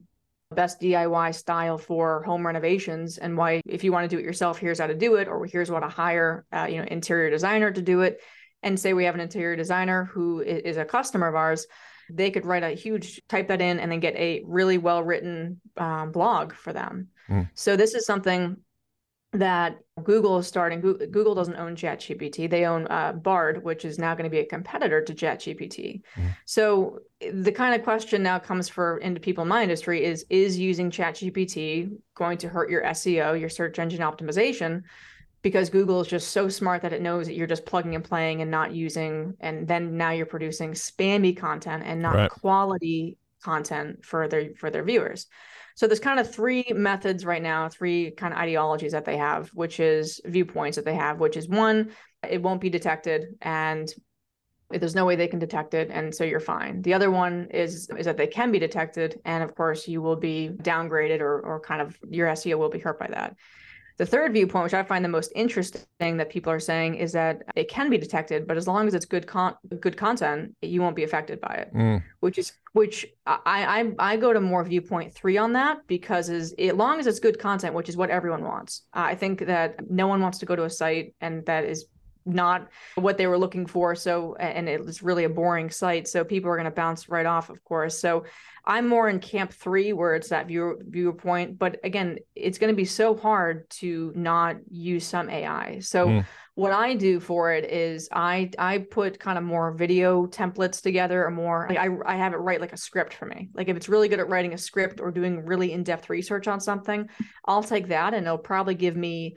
[0.52, 4.58] best DIY style for home renovations and why if you want to do it yourself
[4.58, 7.70] here's how to do it or here's what to hire uh, you know interior designer
[7.70, 8.20] to do it
[8.62, 11.66] and say we have an interior designer who is a customer of ours
[12.12, 15.60] they could write a huge type that in and then get a really well written
[15.76, 17.48] um, blog for them mm.
[17.54, 18.56] so this is something
[19.32, 20.80] that Google is starting.
[20.80, 24.46] Google doesn't own ChatGPT; they own uh, Bard, which is now going to be a
[24.46, 26.02] competitor to ChatGPT.
[26.16, 26.28] Mm-hmm.
[26.46, 27.00] So
[27.32, 30.90] the kind of question now comes for into people in my industry is: Is using
[30.90, 34.82] ChatGPT going to hurt your SEO, your search engine optimization?
[35.42, 38.42] Because Google is just so smart that it knows that you're just plugging and playing
[38.42, 42.30] and not using, and then now you're producing spammy content and not right.
[42.30, 45.26] quality content for their for their viewers.
[45.76, 49.48] So there's kind of three methods right now, three kind of ideologies that they have,
[49.50, 51.92] which is viewpoints that they have, which is one,
[52.28, 53.92] it won't be detected and
[54.70, 57.88] there's no way they can detect it and so you're fine the other one is
[57.98, 61.60] is that they can be detected and of course you will be downgraded or or
[61.60, 63.34] kind of your seo will be hurt by that
[63.96, 67.42] the third viewpoint, which I find the most interesting that people are saying, is that
[67.54, 70.96] it can be detected, but as long as it's good con- good content, you won't
[70.96, 71.74] be affected by it.
[71.74, 72.02] Mm.
[72.20, 76.52] Which is which I, I I go to more viewpoint three on that because as,
[76.58, 78.82] as long as it's good content, which is what everyone wants.
[78.92, 81.86] I think that no one wants to go to a site and that is
[82.32, 83.94] not what they were looking for.
[83.94, 86.08] So, and it was really a boring site.
[86.08, 87.98] So people are going to bounce right off, of course.
[87.98, 88.24] So
[88.64, 91.58] I'm more in camp three where it's that viewer viewer point.
[91.58, 95.80] But again, it's going to be so hard to not use some AI.
[95.80, 96.26] So mm.
[96.54, 101.24] what I do for it is I I put kind of more video templates together
[101.24, 103.48] or more like I I have it write like a script for me.
[103.54, 106.60] Like if it's really good at writing a script or doing really in-depth research on
[106.60, 107.08] something,
[107.46, 109.36] I'll take that and it'll probably give me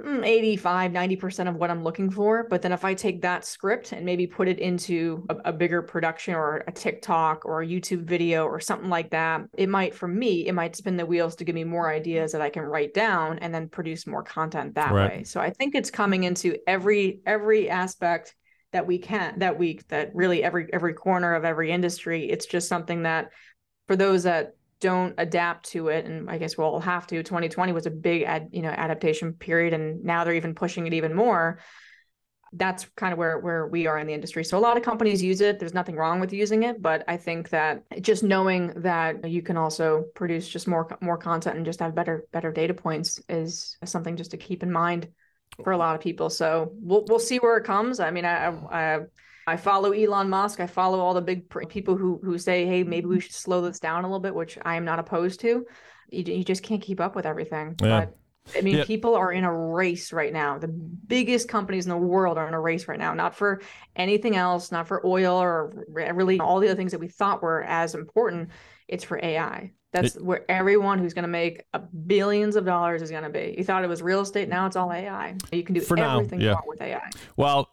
[0.00, 3.92] Mm, 85 90% of what i'm looking for but then if i take that script
[3.92, 8.02] and maybe put it into a, a, bigger production or a tiktok or a youtube
[8.02, 11.44] video or something like that it might for me it might spin the wheels to
[11.44, 14.90] give me more ideas that i can write down and then produce more content that
[14.90, 15.10] right.
[15.18, 18.34] way so i think it's coming into every every aspect
[18.72, 22.66] that we can that week that really every every corner of every industry it's just
[22.68, 23.30] something that
[23.86, 27.22] for those that don't adapt to it and i guess we'll have to.
[27.22, 30.92] 2020 was a big ad, you know adaptation period and now they're even pushing it
[30.92, 31.58] even more.
[32.52, 34.44] That's kind of where where we are in the industry.
[34.44, 35.58] So a lot of companies use it.
[35.58, 39.56] There's nothing wrong with using it but i think that just knowing that you can
[39.56, 44.16] also produce just more more content and just have better better data points is something
[44.16, 45.08] just to keep in mind
[45.62, 46.28] for a lot of people.
[46.28, 48.00] So we'll we'll see where it comes.
[48.00, 48.48] I mean i,
[48.82, 49.00] I
[49.46, 50.60] I follow Elon Musk.
[50.60, 53.20] I follow all the big people who who say, "Hey, maybe we mm-hmm.
[53.20, 55.66] should slow this down a little bit," which I am not opposed to.
[56.10, 57.74] You, you just can't keep up with everything.
[57.82, 58.00] Yeah.
[58.00, 58.16] But
[58.56, 58.84] I mean, yeah.
[58.84, 60.58] people are in a race right now.
[60.58, 63.62] The biggest companies in the world are in a race right now, not for
[63.96, 67.62] anything else, not for oil or really all the other things that we thought were
[67.64, 68.50] as important.
[68.86, 69.72] It's for AI.
[69.92, 71.62] That's it, where everyone who's going to make
[72.06, 73.54] billions of dollars is going to be.
[73.56, 75.36] You thought it was real estate, now it's all AI.
[75.52, 76.50] You can do everything now, yeah.
[76.50, 77.10] you want with AI.
[77.36, 77.70] Well,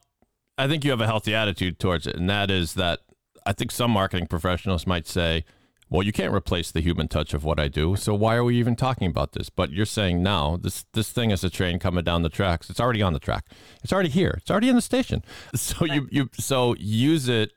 [0.62, 3.00] I think you have a healthy attitude towards it, and that is that
[3.48, 5.44] I think some marketing professionals might say,
[5.90, 8.58] "Well, you can't replace the human touch of what I do, so why are we
[8.60, 12.04] even talking about this?" But you're saying now this this thing is a train coming
[12.04, 12.70] down the tracks.
[12.70, 13.46] It's already on the track.
[13.84, 14.36] It's already here.
[14.38, 15.24] It's already in the station.
[15.56, 17.54] So you you so use it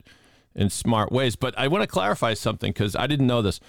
[0.55, 1.35] in smart ways.
[1.35, 3.59] But I want to clarify something because I didn't know this.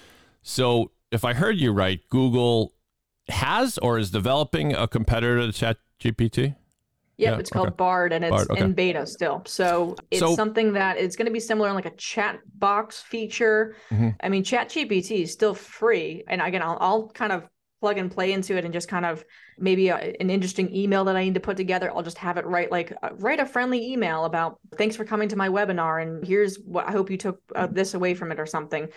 [0.41, 2.73] So if I heard you right, Google
[3.29, 6.55] has or is developing a competitor to ChatGPT.
[7.17, 7.75] Yep, yeah, it's called okay.
[7.77, 8.63] Bard and it's Bard, okay.
[8.63, 9.41] in beta still.
[9.47, 12.99] So it's so, something that it's going to be similar in like a chat box
[12.99, 13.75] feature.
[13.91, 14.09] Mm-hmm.
[14.21, 16.23] I mean, Chat GPT is still free.
[16.27, 17.47] And again, I'll, I'll kind of
[17.79, 19.23] plug and play into it and just kind of
[19.57, 21.91] maybe a, an interesting email that I need to put together.
[21.91, 25.29] I'll just have it write like uh, write a friendly email about thanks for coming
[25.29, 28.39] to my webinar and here's what I hope you took uh, this away from it
[28.39, 28.87] or something.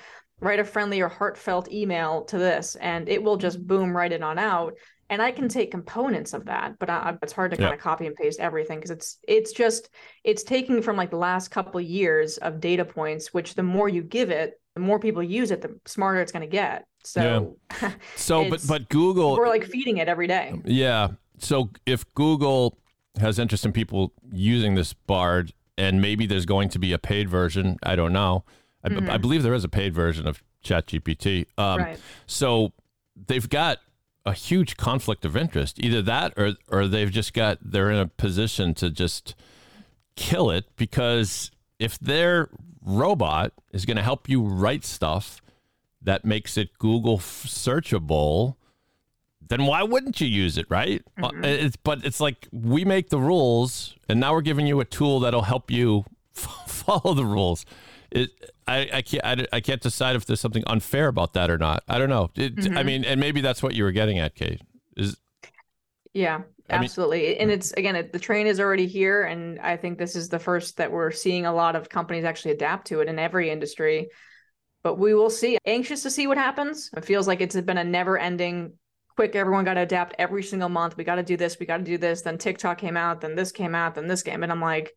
[0.40, 4.22] Write a friendly or heartfelt email to this and it will just boom right it
[4.22, 4.74] on out
[5.10, 8.06] and I can take components of that, but I, it's hard to kind of copy
[8.06, 9.90] and paste everything because it's it's just
[10.24, 14.02] it's taking from like the last couple years of data points, which the more you
[14.02, 16.86] give it, the more people use it, the smarter it's going to get.
[17.02, 17.92] So, yeah.
[18.16, 20.54] so but but Google, we're like feeding it every day.
[20.64, 21.08] Yeah.
[21.38, 22.78] So if Google
[23.18, 27.28] has interest in people using this Bard, and maybe there's going to be a paid
[27.28, 28.44] version, I don't know.
[28.84, 29.10] I, mm-hmm.
[29.10, 31.46] I believe there is a paid version of ChatGPT.
[31.58, 31.98] Um, right.
[32.26, 32.72] So
[33.26, 33.78] they've got
[34.24, 35.78] a huge conflict of interest.
[35.82, 39.34] Either that or or they've just got they're in a position to just
[40.16, 42.50] kill it because if their
[42.82, 45.40] robot is going to help you write stuff
[46.02, 48.56] that makes it Google searchable,
[49.48, 51.02] then why wouldn't you use it, right?
[51.22, 51.44] Uh, mm-hmm.
[51.44, 55.20] It's, but it's like we make the rules, and now we're giving you a tool
[55.20, 57.66] that'll help you follow the rules.
[58.10, 58.30] It,
[58.70, 61.82] I, I can't I, I, can't decide if there's something unfair about that or not.
[61.88, 62.30] I don't know.
[62.36, 62.78] It, mm-hmm.
[62.78, 64.62] I mean, and maybe that's what you were getting at, Kate.
[64.96, 65.16] Is
[66.14, 67.26] yeah, absolutely.
[67.26, 70.14] I mean, and it's again, it, the train is already here, and I think this
[70.14, 73.18] is the first that we're seeing a lot of companies actually adapt to it in
[73.18, 74.08] every industry.
[74.82, 75.58] But we will see.
[75.66, 76.90] Anxious to see what happens.
[76.96, 78.72] It feels like it's been a never-ending
[79.16, 81.78] quick everyone got to adapt every single month we got to do this we got
[81.78, 84.52] to do this then tiktok came out then this came out then this came and
[84.52, 84.94] i'm like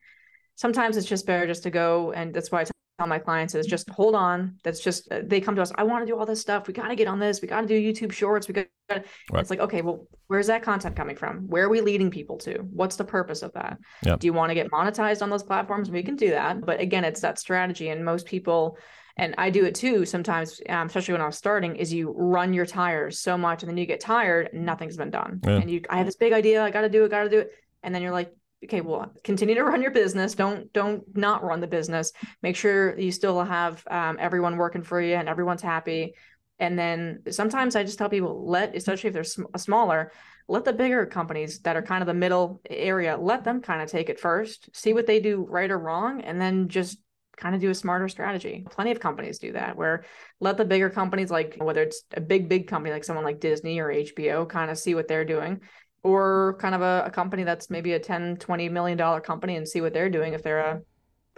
[0.55, 2.72] sometimes it's just better just to go and that's why I
[3.03, 4.55] tell my clients is just hold on.
[4.63, 6.67] That's just uh, they come to us i want to do all this stuff.
[6.67, 7.41] We got to get on this.
[7.41, 8.47] We got to do youtube shorts.
[8.47, 9.05] We got right.
[9.35, 11.47] it's like okay well where's that content coming from?
[11.47, 12.59] Where are we leading people to?
[12.59, 13.77] What's the purpose of that?
[14.03, 14.19] Yep.
[14.19, 15.91] do you want to get monetized on those platforms?
[15.91, 16.65] We can do that.
[16.65, 17.89] But again it's that strategy.
[17.89, 18.77] And most people
[19.15, 22.51] and I do it too sometimes, um, especially when I was starting, is you run
[22.51, 25.39] your tires so much and then you get tired, nothing's been done.
[25.43, 25.57] Yeah.
[25.57, 27.39] And you, I have this big idea, I got to do it, got to do
[27.39, 27.51] it.
[27.83, 28.33] And then you're like,
[28.63, 30.35] okay well continue to run your business.
[30.35, 32.11] Don't don't not run the business.
[32.41, 36.15] Make sure you still have um, everyone working for you and everyone's happy.
[36.59, 40.11] And then sometimes i just tell people let especially if they're sm- smaller
[40.47, 43.89] let the bigger companies that are kind of the middle area let them kind of
[43.89, 46.99] take it first see what they do right or wrong and then just
[47.37, 48.65] kind of do a smarter strategy.
[48.69, 50.05] Plenty of companies do that where
[50.39, 53.79] let the bigger companies like whether it's a big big company like someone like disney
[53.79, 55.61] or hbo kind of see what they're doing
[56.03, 59.67] or kind of a, a company that's maybe a 10 20 million dollar company and
[59.67, 60.81] see what they're doing if they're a,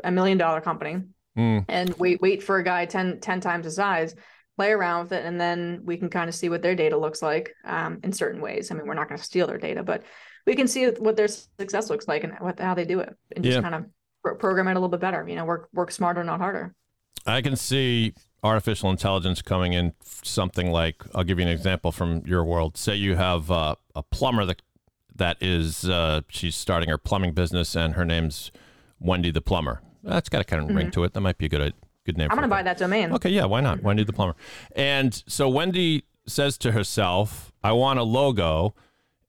[0.03, 1.01] a million dollar company
[1.37, 1.65] Mm.
[1.67, 4.15] and wait wait for a guy 10, 10 times the size
[4.55, 7.21] play around with it and then we can kind of see what their data looks
[7.21, 10.03] like um, in certain ways i mean we're not going to steal their data but
[10.47, 13.43] we can see what their success looks like and what how they do it and
[13.43, 13.61] just Yeah.
[13.61, 13.85] kind of
[14.23, 16.73] pro- program it a little bit better you know work work smarter not harder
[17.25, 18.13] I can see
[18.45, 22.77] artificial intelligence coming in something like I'll give you an example from your world.
[22.77, 24.61] Say you have uh, a plumber that
[25.15, 28.51] that is uh, she's starting her plumbing business and her name's
[28.99, 29.81] Wendy the plumber.
[30.03, 31.13] That's got a kind of ring to it.
[31.13, 31.73] That might be a good
[32.05, 32.25] good name.
[32.29, 33.81] i'm for going to a buy that domain Okay, yeah, why not?
[33.81, 34.35] Wendy the plumber.
[34.75, 38.75] And so Wendy says to herself, I want a logo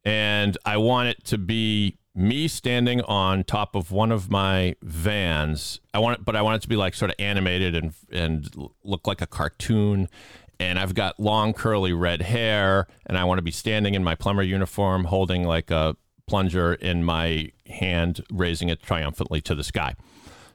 [0.05, 5.81] and I want it to be me standing on top of one of my vans.
[5.93, 8.49] I want it, but I want it to be like sort of animated and and
[8.83, 10.09] look like a cartoon.
[10.59, 14.15] And I've got long curly red hair, and I want to be standing in my
[14.15, 19.95] plumber uniform, holding like a plunger in my hand, raising it triumphantly to the sky.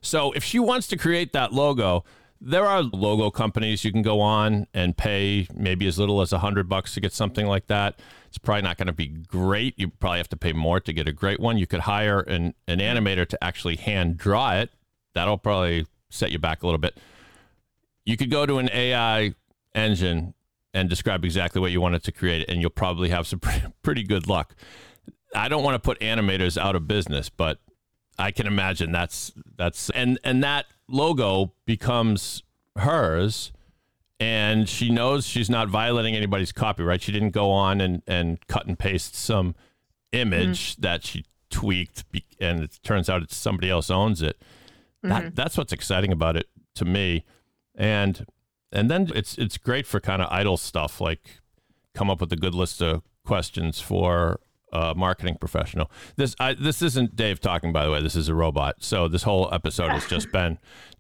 [0.02, 2.04] So if she wants to create that logo,
[2.41, 6.39] there are logo companies you can go on and pay maybe as little as a
[6.39, 8.00] hundred bucks to get something like that.
[8.31, 9.77] It's probably not going to be great.
[9.77, 11.57] You probably have to pay more to get a great one.
[11.57, 14.69] You could hire an, an animator to actually hand draw it.
[15.13, 16.97] That'll probably set you back a little bit.
[18.05, 19.33] You could go to an AI
[19.75, 20.33] engine
[20.73, 23.63] and describe exactly what you want it to create, and you'll probably have some pretty,
[23.83, 24.55] pretty good luck.
[25.35, 27.59] I don't want to put animators out of business, but
[28.17, 32.43] I can imagine that's that's and and that logo becomes
[32.77, 33.51] hers
[34.21, 37.01] and she knows she's not violating anybody's copyright.
[37.01, 39.55] She didn't go on and and cut and paste some
[40.12, 40.81] image mm-hmm.
[40.84, 44.39] that she tweaked be- and it turns out it's somebody else owns it.
[45.01, 45.34] That mm-hmm.
[45.34, 47.25] that's what's exciting about it to me.
[47.73, 48.27] And
[48.71, 51.41] and then it's it's great for kind of idle stuff like
[51.95, 54.39] come up with a good list of questions for
[54.71, 55.89] a marketing professional.
[56.15, 58.03] This I, this isn't Dave talking, by the way.
[58.03, 58.84] This is a robot.
[58.84, 60.60] So this whole episode has just been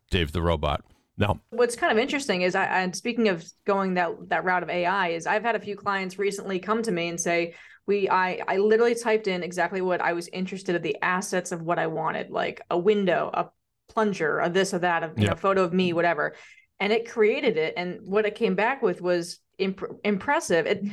[0.09, 0.83] Dave the robot.
[1.21, 4.69] Now, what's kind of interesting is I and speaking of going that that route of
[4.69, 7.53] AI is I've had a few clients recently come to me and say
[7.85, 11.61] we I I literally typed in exactly what I was interested in the assets of
[11.61, 13.49] what I wanted like a window a
[13.87, 15.29] plunger a this or that a you Yeah.
[15.29, 16.35] know photo of me whatever.
[16.79, 17.75] And it created it.
[17.77, 20.65] And what it came back with was imp- impressive.
[20.65, 20.83] It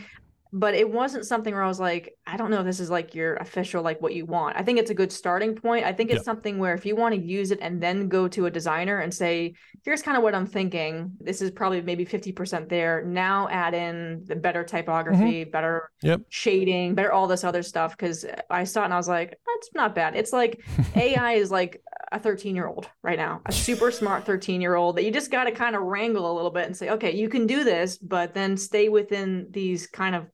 [0.53, 3.15] but it wasn't something where I was like, I don't know if this is like
[3.15, 4.57] your official, like what you want.
[4.57, 5.85] I think it's a good starting point.
[5.85, 6.25] I think it's Yeah.
[6.25, 9.13] something where if you want to use it and then go to a designer and
[9.13, 11.13] say, here's kind of what I'm thinking.
[11.21, 13.05] This is probably maybe 50% there.
[13.05, 14.77] Now add in the better mm-hmm.
[14.77, 16.23] typography, better Yep.
[16.29, 17.97] shading, better all this other stuff.
[17.97, 20.15] Cause I saw it and I was like, that's not bad.
[20.17, 20.65] It's like
[20.97, 24.97] AI is like a 13 year old right now, a super smart 13 year old
[24.97, 27.29] that you just got to kind of wrangle a little bit and say, okay, you
[27.29, 30.27] can do this, but then stay within these kind of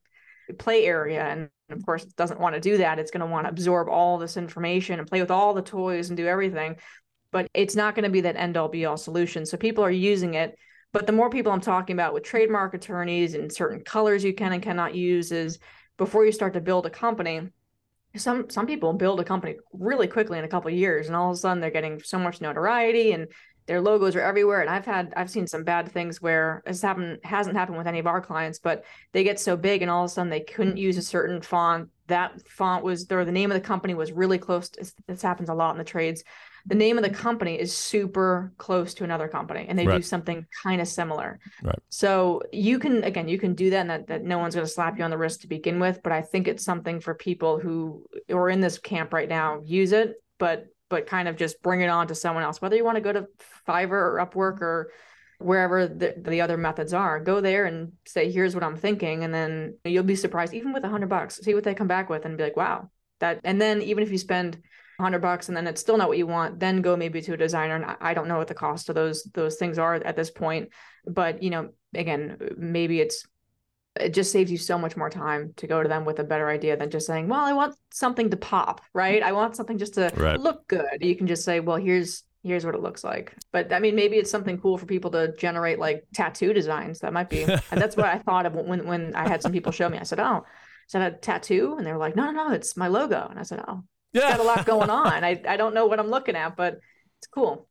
[0.53, 1.23] play area.
[1.23, 2.99] And of course, it doesn't want to do that.
[2.99, 6.09] It's going to want to absorb all this information and play with all the toys
[6.09, 6.77] and do everything.
[7.31, 9.45] But it's not going to be that end all be all solution.
[9.45, 10.55] So people are using it.
[10.93, 14.53] But the more people I'm talking about with trademark attorneys and certain colors you can
[14.53, 15.59] and cannot use is
[15.97, 17.49] before you start to build a company,
[18.15, 21.35] some some people build a company really quickly in a couple years and all of
[21.35, 23.27] a sudden they're getting so much notoriety and
[23.67, 27.19] their logos are everywhere and i've had i've seen some bad things where this happened
[27.23, 30.11] hasn't happened with any of our clients but they get so big and all of
[30.11, 31.89] a sudden they couldn't use a certain font.
[32.07, 35.49] That font was or the name of the company was really close to, this happens
[35.49, 36.23] a lot in the trades.
[36.67, 40.45] The name of the company is super close to another company and they do something
[40.63, 41.39] kind of similar.
[41.63, 41.77] Right.
[41.89, 44.71] so you can again you can do that and that, that no one's going to
[44.71, 47.59] slap you on the wrist to begin with but i think it's something for people
[47.59, 51.81] who are in this camp right now use it but but kind of just bring
[51.81, 53.27] it on to someone else whether you want to go to
[53.67, 54.91] fiverr or upwork or
[55.39, 59.33] wherever the, the other methods are go there and say here's what i'm thinking and
[59.33, 62.25] then you'll be surprised even with a hundred bucks see what they come back with
[62.25, 64.61] and be like wow that and then even if you spend
[64.99, 67.33] a hundred bucks and then it's still not what you want then go maybe to
[67.33, 70.15] a designer and I don't know what the cost of those those things are at
[70.15, 70.69] this point
[71.05, 73.25] but you know again maybe it's
[73.99, 76.49] it just saves you so much more time to go to them with a better
[76.49, 79.23] idea than just saying well i want something to pop right?
[79.23, 80.39] I want something just to Right.
[80.39, 80.97] look good.
[81.01, 83.33] You can just say well here's here's what it looks like.
[83.51, 86.99] But i mean maybe it's something cool for people to generate like tattoo designs.
[86.99, 89.71] That might be and that's what i thought of when when i had some people
[89.71, 89.97] show me.
[89.97, 90.43] I said oh
[90.87, 91.75] is that a tattoo?
[91.77, 93.27] And they were like no no no it's my logo.
[93.29, 95.23] And i said oh yeah, got a lot going on.
[95.23, 96.79] I i don't know what i'm looking at but
[97.19, 97.67] it's cool.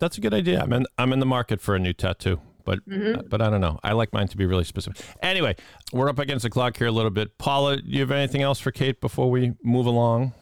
[0.00, 0.60] That's a good idea.
[0.62, 3.28] I'm in I'm in the market for a new tattoo, but Mhm.
[3.30, 3.78] but I don't know.
[3.82, 5.00] I like mine to be really specific.
[5.22, 5.56] Anyway,
[5.92, 7.38] we're up against the clock here a little bit.
[7.38, 10.34] Paula, do you have anything else for Kate before we move along?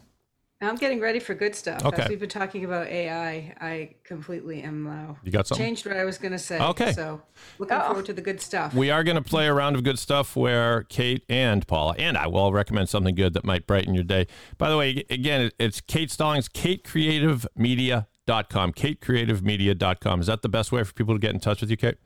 [0.59, 1.85] I'm getting ready for good stuff.
[1.85, 2.05] Okay.
[2.05, 5.18] As we've been talking about AI, I completely am now.
[5.22, 5.66] You got something?
[5.66, 6.59] Changed what I was going to say.
[6.59, 6.93] Okay.
[6.93, 7.20] So
[7.59, 7.89] looking Oh.
[7.89, 8.72] forward to the good stuff.
[8.72, 12.16] We are going to play a round of good stuff where Kate and Paula and
[12.16, 14.27] I will recommend something good that might brighten your day.
[14.57, 18.72] By the way, again, it's Kate Stallings, katecreativemedia.com.
[18.72, 20.20] Katecreativemedia.com.
[20.22, 21.97] Is that the best way for people to get in touch with you, Kate?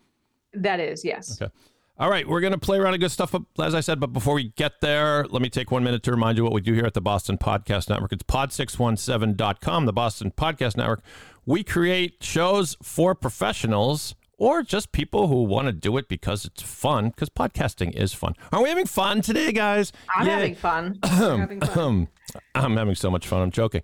[0.55, 1.41] That is, yes.
[1.41, 1.53] Okay.
[1.99, 4.01] All right, we're going to play around of good stuff, as I said.
[4.01, 6.63] But before we get there, let me take one minute to remind you what we
[6.63, 8.13] do here at the Boston Podcast Network.
[8.13, 11.03] It's pod617.com, the Boston Podcast Network.
[11.45, 16.63] We create shows for professionals or just people who want to do it because it's
[16.63, 18.35] fun, because podcasting is fun.
[18.51, 19.93] Are we having fun today, guys?
[20.17, 20.33] I'm Yay.
[20.33, 20.99] having fun.
[21.03, 22.09] I'm Having fun.
[22.55, 23.43] I'm having so much fun.
[23.43, 23.83] I'm joking.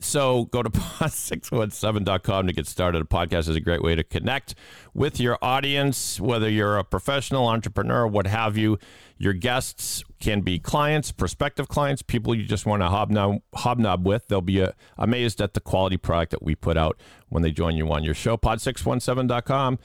[0.00, 3.02] So go to pod617.com to get started.
[3.02, 4.54] A podcast is a great way to connect
[4.94, 8.78] with your audience, whether you're a professional, entrepreneur, what have you.
[9.18, 14.28] Your guests can be clients, prospective clients, people you just want to hobnob, hobnob with.
[14.28, 17.76] They'll be uh, amazed at the quality product that we put out when they join
[17.76, 18.36] you on your show.
[18.36, 19.78] Pod617.com.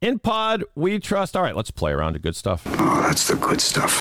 [0.00, 1.36] In Pod, we trust.
[1.36, 2.62] All right, let's play around to good stuff.
[2.66, 4.00] Oh, that's the good stuff.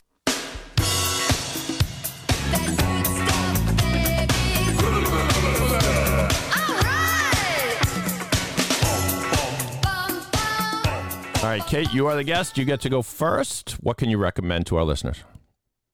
[11.48, 12.58] All right, Kate, you are the guest.
[12.58, 13.78] You get to go first.
[13.82, 15.24] What can you recommend to our listeners?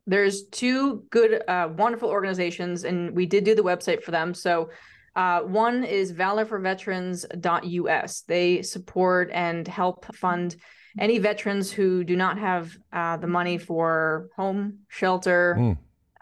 [0.08, 4.34] There's two good, uh, wonderful organizations, and we did do the website for them.
[4.34, 4.72] So,
[5.16, 8.22] uh, one is valorforveterans.us.
[8.22, 10.56] They support and help fund
[10.98, 15.78] any veterans who do not have uh, the money for home, shelter, Mm.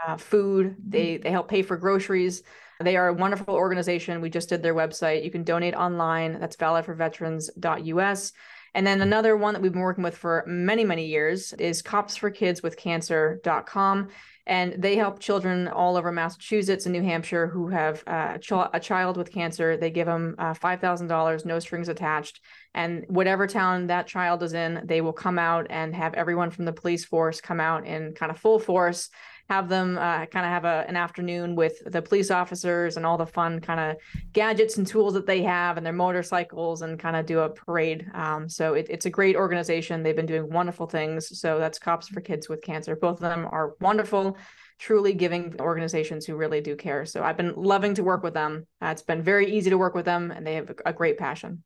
[0.05, 0.75] uh, food.
[0.85, 2.43] They they help pay for groceries.
[2.81, 4.19] They are a wonderful organization.
[4.19, 5.23] We just did their website.
[5.23, 6.37] You can donate online.
[6.37, 8.33] That's valorforveterans.us.
[8.73, 14.07] And then another one that we've been working with for many, many years is copsforkidswithcancer.com.
[14.47, 18.69] And they help children all over Massachusetts and New Hampshire who have uh, a, ch-
[18.73, 19.77] a child with cancer.
[19.77, 22.41] They give them uh, $5,000, no strings attached.
[22.73, 26.65] And whatever town that child is in, they will come out and have everyone from
[26.65, 29.09] the police force come out in kind of full force
[29.51, 33.17] have them uh, kind of have a, an afternoon with the police officers and all
[33.17, 33.97] the fun kind of
[34.31, 38.09] gadgets and tools that they have and their motorcycles and kind of do a parade.
[38.13, 40.03] Um, so it, it's a great organization.
[40.03, 41.37] They've been doing wonderful things.
[41.37, 42.95] So that's Cops for Kids with Cancer.
[42.95, 44.37] Both of them are wonderful,
[44.79, 47.05] truly giving organizations who really do care.
[47.05, 48.65] So I've been loving to work with them.
[48.81, 51.61] Uh, it's been very easy to work with them and they have a, great passion.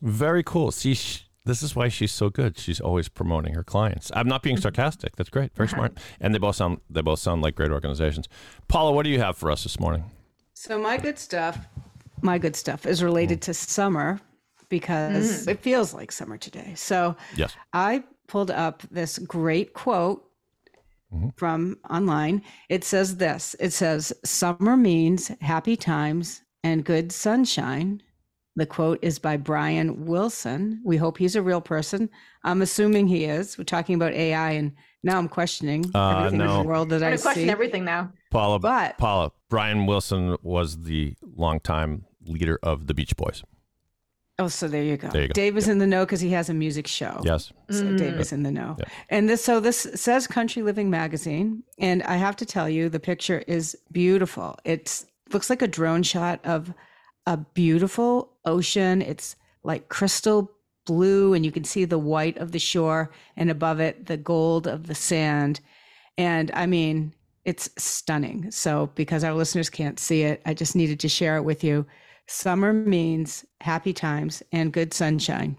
[0.00, 0.72] Very cool.
[0.72, 2.58] Sh- this is why she's so good.
[2.58, 4.10] She's always promoting her clients.
[4.14, 5.16] I'm not being sarcastic.
[5.16, 5.54] That's great.
[5.54, 5.76] Very uh-huh.
[5.76, 5.98] smart.
[6.20, 8.28] And they both sound they both sound like great organizations.
[8.68, 10.04] Paula, what do you have for us this morning?
[10.54, 11.58] So my good stuff,
[12.20, 13.44] my good stuff is related mm.
[13.46, 14.20] to summer
[14.68, 15.50] because mm.
[15.50, 16.74] it feels like summer today.
[16.76, 17.54] So Yes.
[17.72, 20.24] I pulled up this great quote
[21.12, 21.30] mm-hmm.
[21.36, 22.42] from online.
[22.68, 23.56] It says this.
[23.58, 28.02] It says summer means happy times and good sunshine.
[28.56, 30.80] The quote is by Brian Wilson.
[30.84, 32.10] We hope he's a real person.
[32.44, 33.56] I'm assuming he is.
[33.56, 34.72] We're talking about AI and
[35.02, 36.58] now I'm questioning Uh, everything in no.
[36.62, 37.50] the world that I'm I going question see.
[37.50, 38.12] everything now.
[38.30, 43.42] Paula But- Paula, Brian Wilson was the longtime leader of the Beach Boys.
[44.38, 45.08] Oh, so there you go.
[45.08, 45.32] There you go.
[45.32, 47.20] Dave is in the know because he has a music show.
[47.22, 47.52] Yes.
[47.70, 48.76] So Dave is in the know.
[48.78, 48.84] Yeah.
[49.08, 52.98] And this, so this says Country Living Magazine, and I have to tell you, the
[53.00, 54.56] picture is beautiful.
[54.64, 56.72] It looks like a drone shot of
[57.26, 59.02] a beautiful ocean.
[59.02, 60.50] It's like crystal
[60.86, 64.66] blue, and you can see the white of the shore, and above it, the gold
[64.66, 65.60] of the sand.
[66.18, 67.14] And I mean,
[67.44, 68.50] it's stunning.
[68.50, 71.86] So, because our listeners can't see it, I just needed to share it with you.
[72.26, 75.56] Summer means happy times and good sunshine.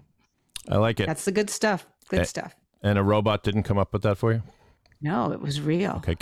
[0.68, 1.06] I like it.
[1.06, 1.86] That's the good stuff.
[2.08, 2.24] Good Eh.
[2.24, 2.54] stuff.
[2.82, 4.42] and a robot didn't come up with that for you?
[5.00, 6.02] No, it was real.
[6.06, 6.16] Okay.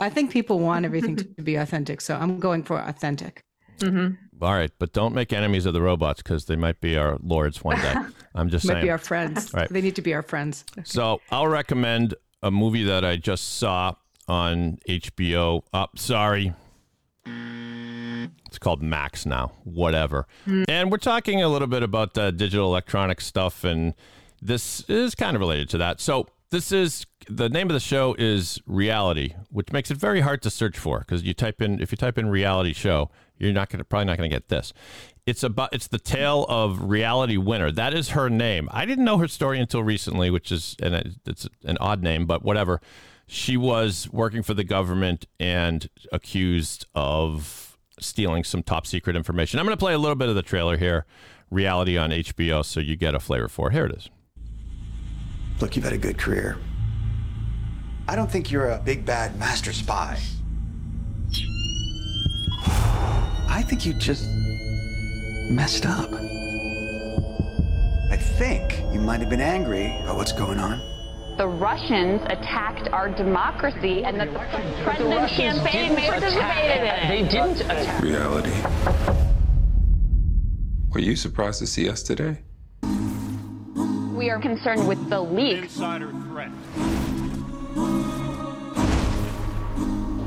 [0.00, 3.40] I think people want everything to be authentic, so I'm going for authentic.
[3.80, 4.10] hmm
[4.40, 7.62] All right, but don't make enemies of the robots because they might be our lords
[7.64, 7.94] one day.
[8.34, 8.84] I'm just Might saying.
[8.86, 9.52] be our friends.
[9.52, 9.68] Right.
[9.68, 10.64] They need to be our friends.
[10.84, 13.94] So I'll recommend a movie that I just saw
[14.28, 15.62] on HBO.
[15.72, 16.54] Up, sorry.
[17.26, 20.26] It's called Max now, whatever.
[20.68, 23.94] And we're talking a little bit about uh, digital electronic stuff, and
[24.40, 26.00] this is kind of related to that.
[26.00, 30.40] So this is the name of the show is Reality, which makes it very hard
[30.42, 33.70] to search for because you type in if you type in reality show, you're not
[33.70, 34.72] going to probably not going to get this.
[35.26, 37.70] It's about it's the tale of reality winner.
[37.70, 38.68] That is her name.
[38.72, 42.42] I didn't know her story until recently, which is and it's an odd name, but
[42.42, 42.80] whatever.
[43.30, 49.58] She was working for the government and accused of stealing some top secret information.
[49.58, 51.04] I'm going to play a little bit of the trailer here.
[51.50, 53.74] Reality on HBO, so you get a flavor for it.
[53.74, 54.08] Here it is.
[55.60, 56.58] Look, you've had a good career.
[58.06, 60.18] I don't think you're a big bad master spy.
[63.48, 64.28] I think you just
[65.50, 66.12] messed up.
[68.10, 70.80] I think you might have been angry about what's going on.
[71.38, 77.08] the Russians attacked our democracy and that the president's campaign participated in it.
[77.08, 78.02] They didn't attack.
[78.02, 78.50] Reality.
[80.90, 82.38] Were you surprised to see us today?
[84.16, 85.62] We are concerned with the leak.
[85.64, 86.50] Insider threat.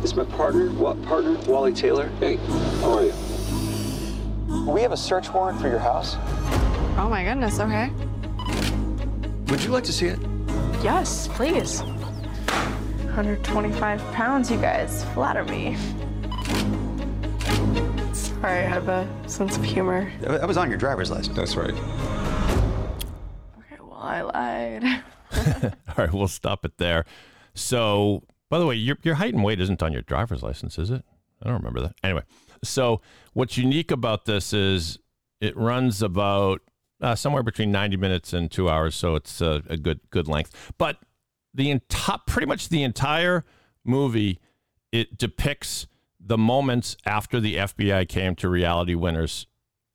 [0.02, 2.10] This is my partner, what partner, Wally Taylor.
[2.20, 2.38] Hey,
[2.82, 3.14] how are you?
[4.66, 6.16] We have a search warrant for your house.
[6.98, 7.92] Oh my goodness, okay.
[9.50, 10.18] Would you like to see it?
[10.82, 11.84] Yes, please.
[11.84, 15.04] 125 pounds, you guys.
[15.14, 15.78] Flatter me.
[18.12, 20.12] Sorry, I have a sense of humor.
[20.22, 21.38] That was on your driver's license.
[21.38, 21.76] That's right.
[23.60, 24.84] Okay, well, I lied.
[25.90, 27.06] All right, we'll stop it there.
[27.54, 30.92] So, by the way, your your height and weight isn't on your driver's license, is
[30.92, 31.06] it?
[31.42, 31.96] I don't remember that.
[32.04, 32.24] Anyway,
[32.62, 33.00] so
[33.32, 35.00] what's unique about this is
[35.40, 36.60] it runs about
[37.00, 40.74] uh, somewhere between 90 minutes and two hours, so it's a, a good good length.
[40.78, 40.98] But
[41.54, 43.46] the entire, pretty much the entire
[43.86, 44.38] movie,
[44.92, 45.88] it depicts
[46.20, 49.48] the moments after the FBI came to Reality Winner's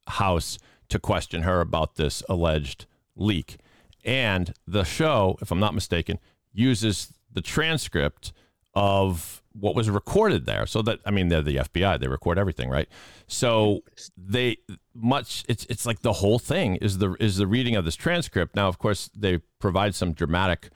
[0.09, 2.86] house to question her about this alleged
[3.16, 3.59] leak.
[4.02, 6.18] And the show, if I'm not mistaken,
[6.54, 8.32] uses the transcript
[8.77, 10.66] of what was recorded there.
[10.66, 12.89] So that I mean they're the FBI, they record everything, right?
[13.27, 13.83] So
[14.16, 14.59] they
[14.95, 18.55] much it's it's like the whole thing is the is the reading of this transcript.
[18.55, 20.68] Now, of course, they provide some dramatic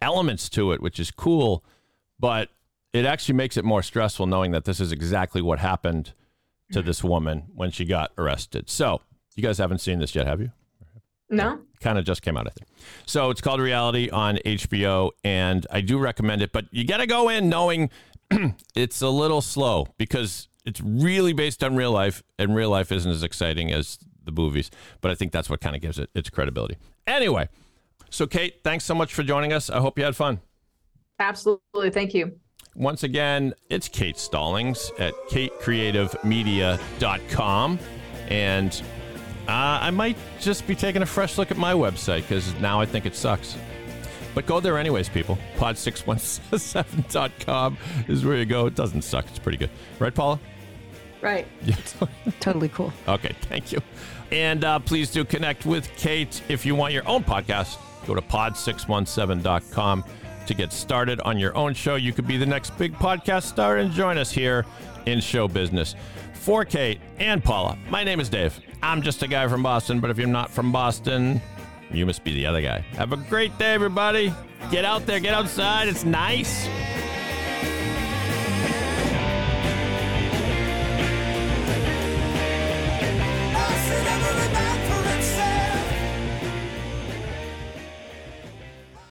[0.00, 1.64] elements to it, which is cool,
[2.18, 2.50] but
[2.92, 6.14] it actually makes it more stressful knowing that this is exactly what happened
[6.72, 8.70] to this woman when she got arrested.
[8.70, 9.00] So,
[9.34, 10.52] you guys haven't seen this yet, have you?
[11.28, 11.60] No?
[11.80, 12.68] Kind of just came out, I think.
[13.06, 16.52] So it's called Reality on HBO, and I do recommend it.
[16.52, 17.90] But you got to go in knowing
[18.74, 23.10] it's a little slow because it's really based on real life, and real life isn't
[23.10, 24.70] as exciting as the movies.
[25.00, 26.76] But I think that's what kind of gives it its credibility.
[27.06, 27.48] Anyway,
[28.10, 29.70] so Kate, thanks so much for joining us.
[29.70, 30.40] I hope you had fun.
[31.18, 31.90] Absolutely.
[31.90, 32.38] Thank you.
[32.74, 37.78] Once again, it's Kate Stallings at katecreativemedia.com.
[38.28, 38.82] And
[39.48, 42.86] uh, I might just be taking a fresh look at my website because now I
[42.86, 43.56] think it sucks.
[44.34, 45.38] But go there anyways, people.
[45.56, 47.78] Pod617.com
[48.08, 48.66] is where you go.
[48.66, 49.26] It doesn't suck.
[49.28, 49.70] It's pretty good.
[49.98, 50.38] Right, Paula?
[51.20, 51.46] Right.
[51.64, 51.76] Yeah.
[52.40, 52.92] Totally cool.
[53.08, 53.80] okay, thank you.
[54.30, 57.78] And uh, please do connect with Kate if you want your own podcast.
[58.06, 60.04] Go to pod617.com
[60.46, 61.96] to get started on your own show.
[61.96, 64.64] You could be the next big podcast star and join us here
[65.06, 65.94] in show business.
[66.34, 68.58] For Kate and Paula, my name is Dave.
[68.82, 71.40] I'm just a guy from Boston, but if you're not from Boston,
[71.90, 72.80] you must be the other guy.
[72.92, 74.32] Have a great day, everybody.
[74.70, 75.88] Get out there, get outside.
[75.88, 76.68] It's nice.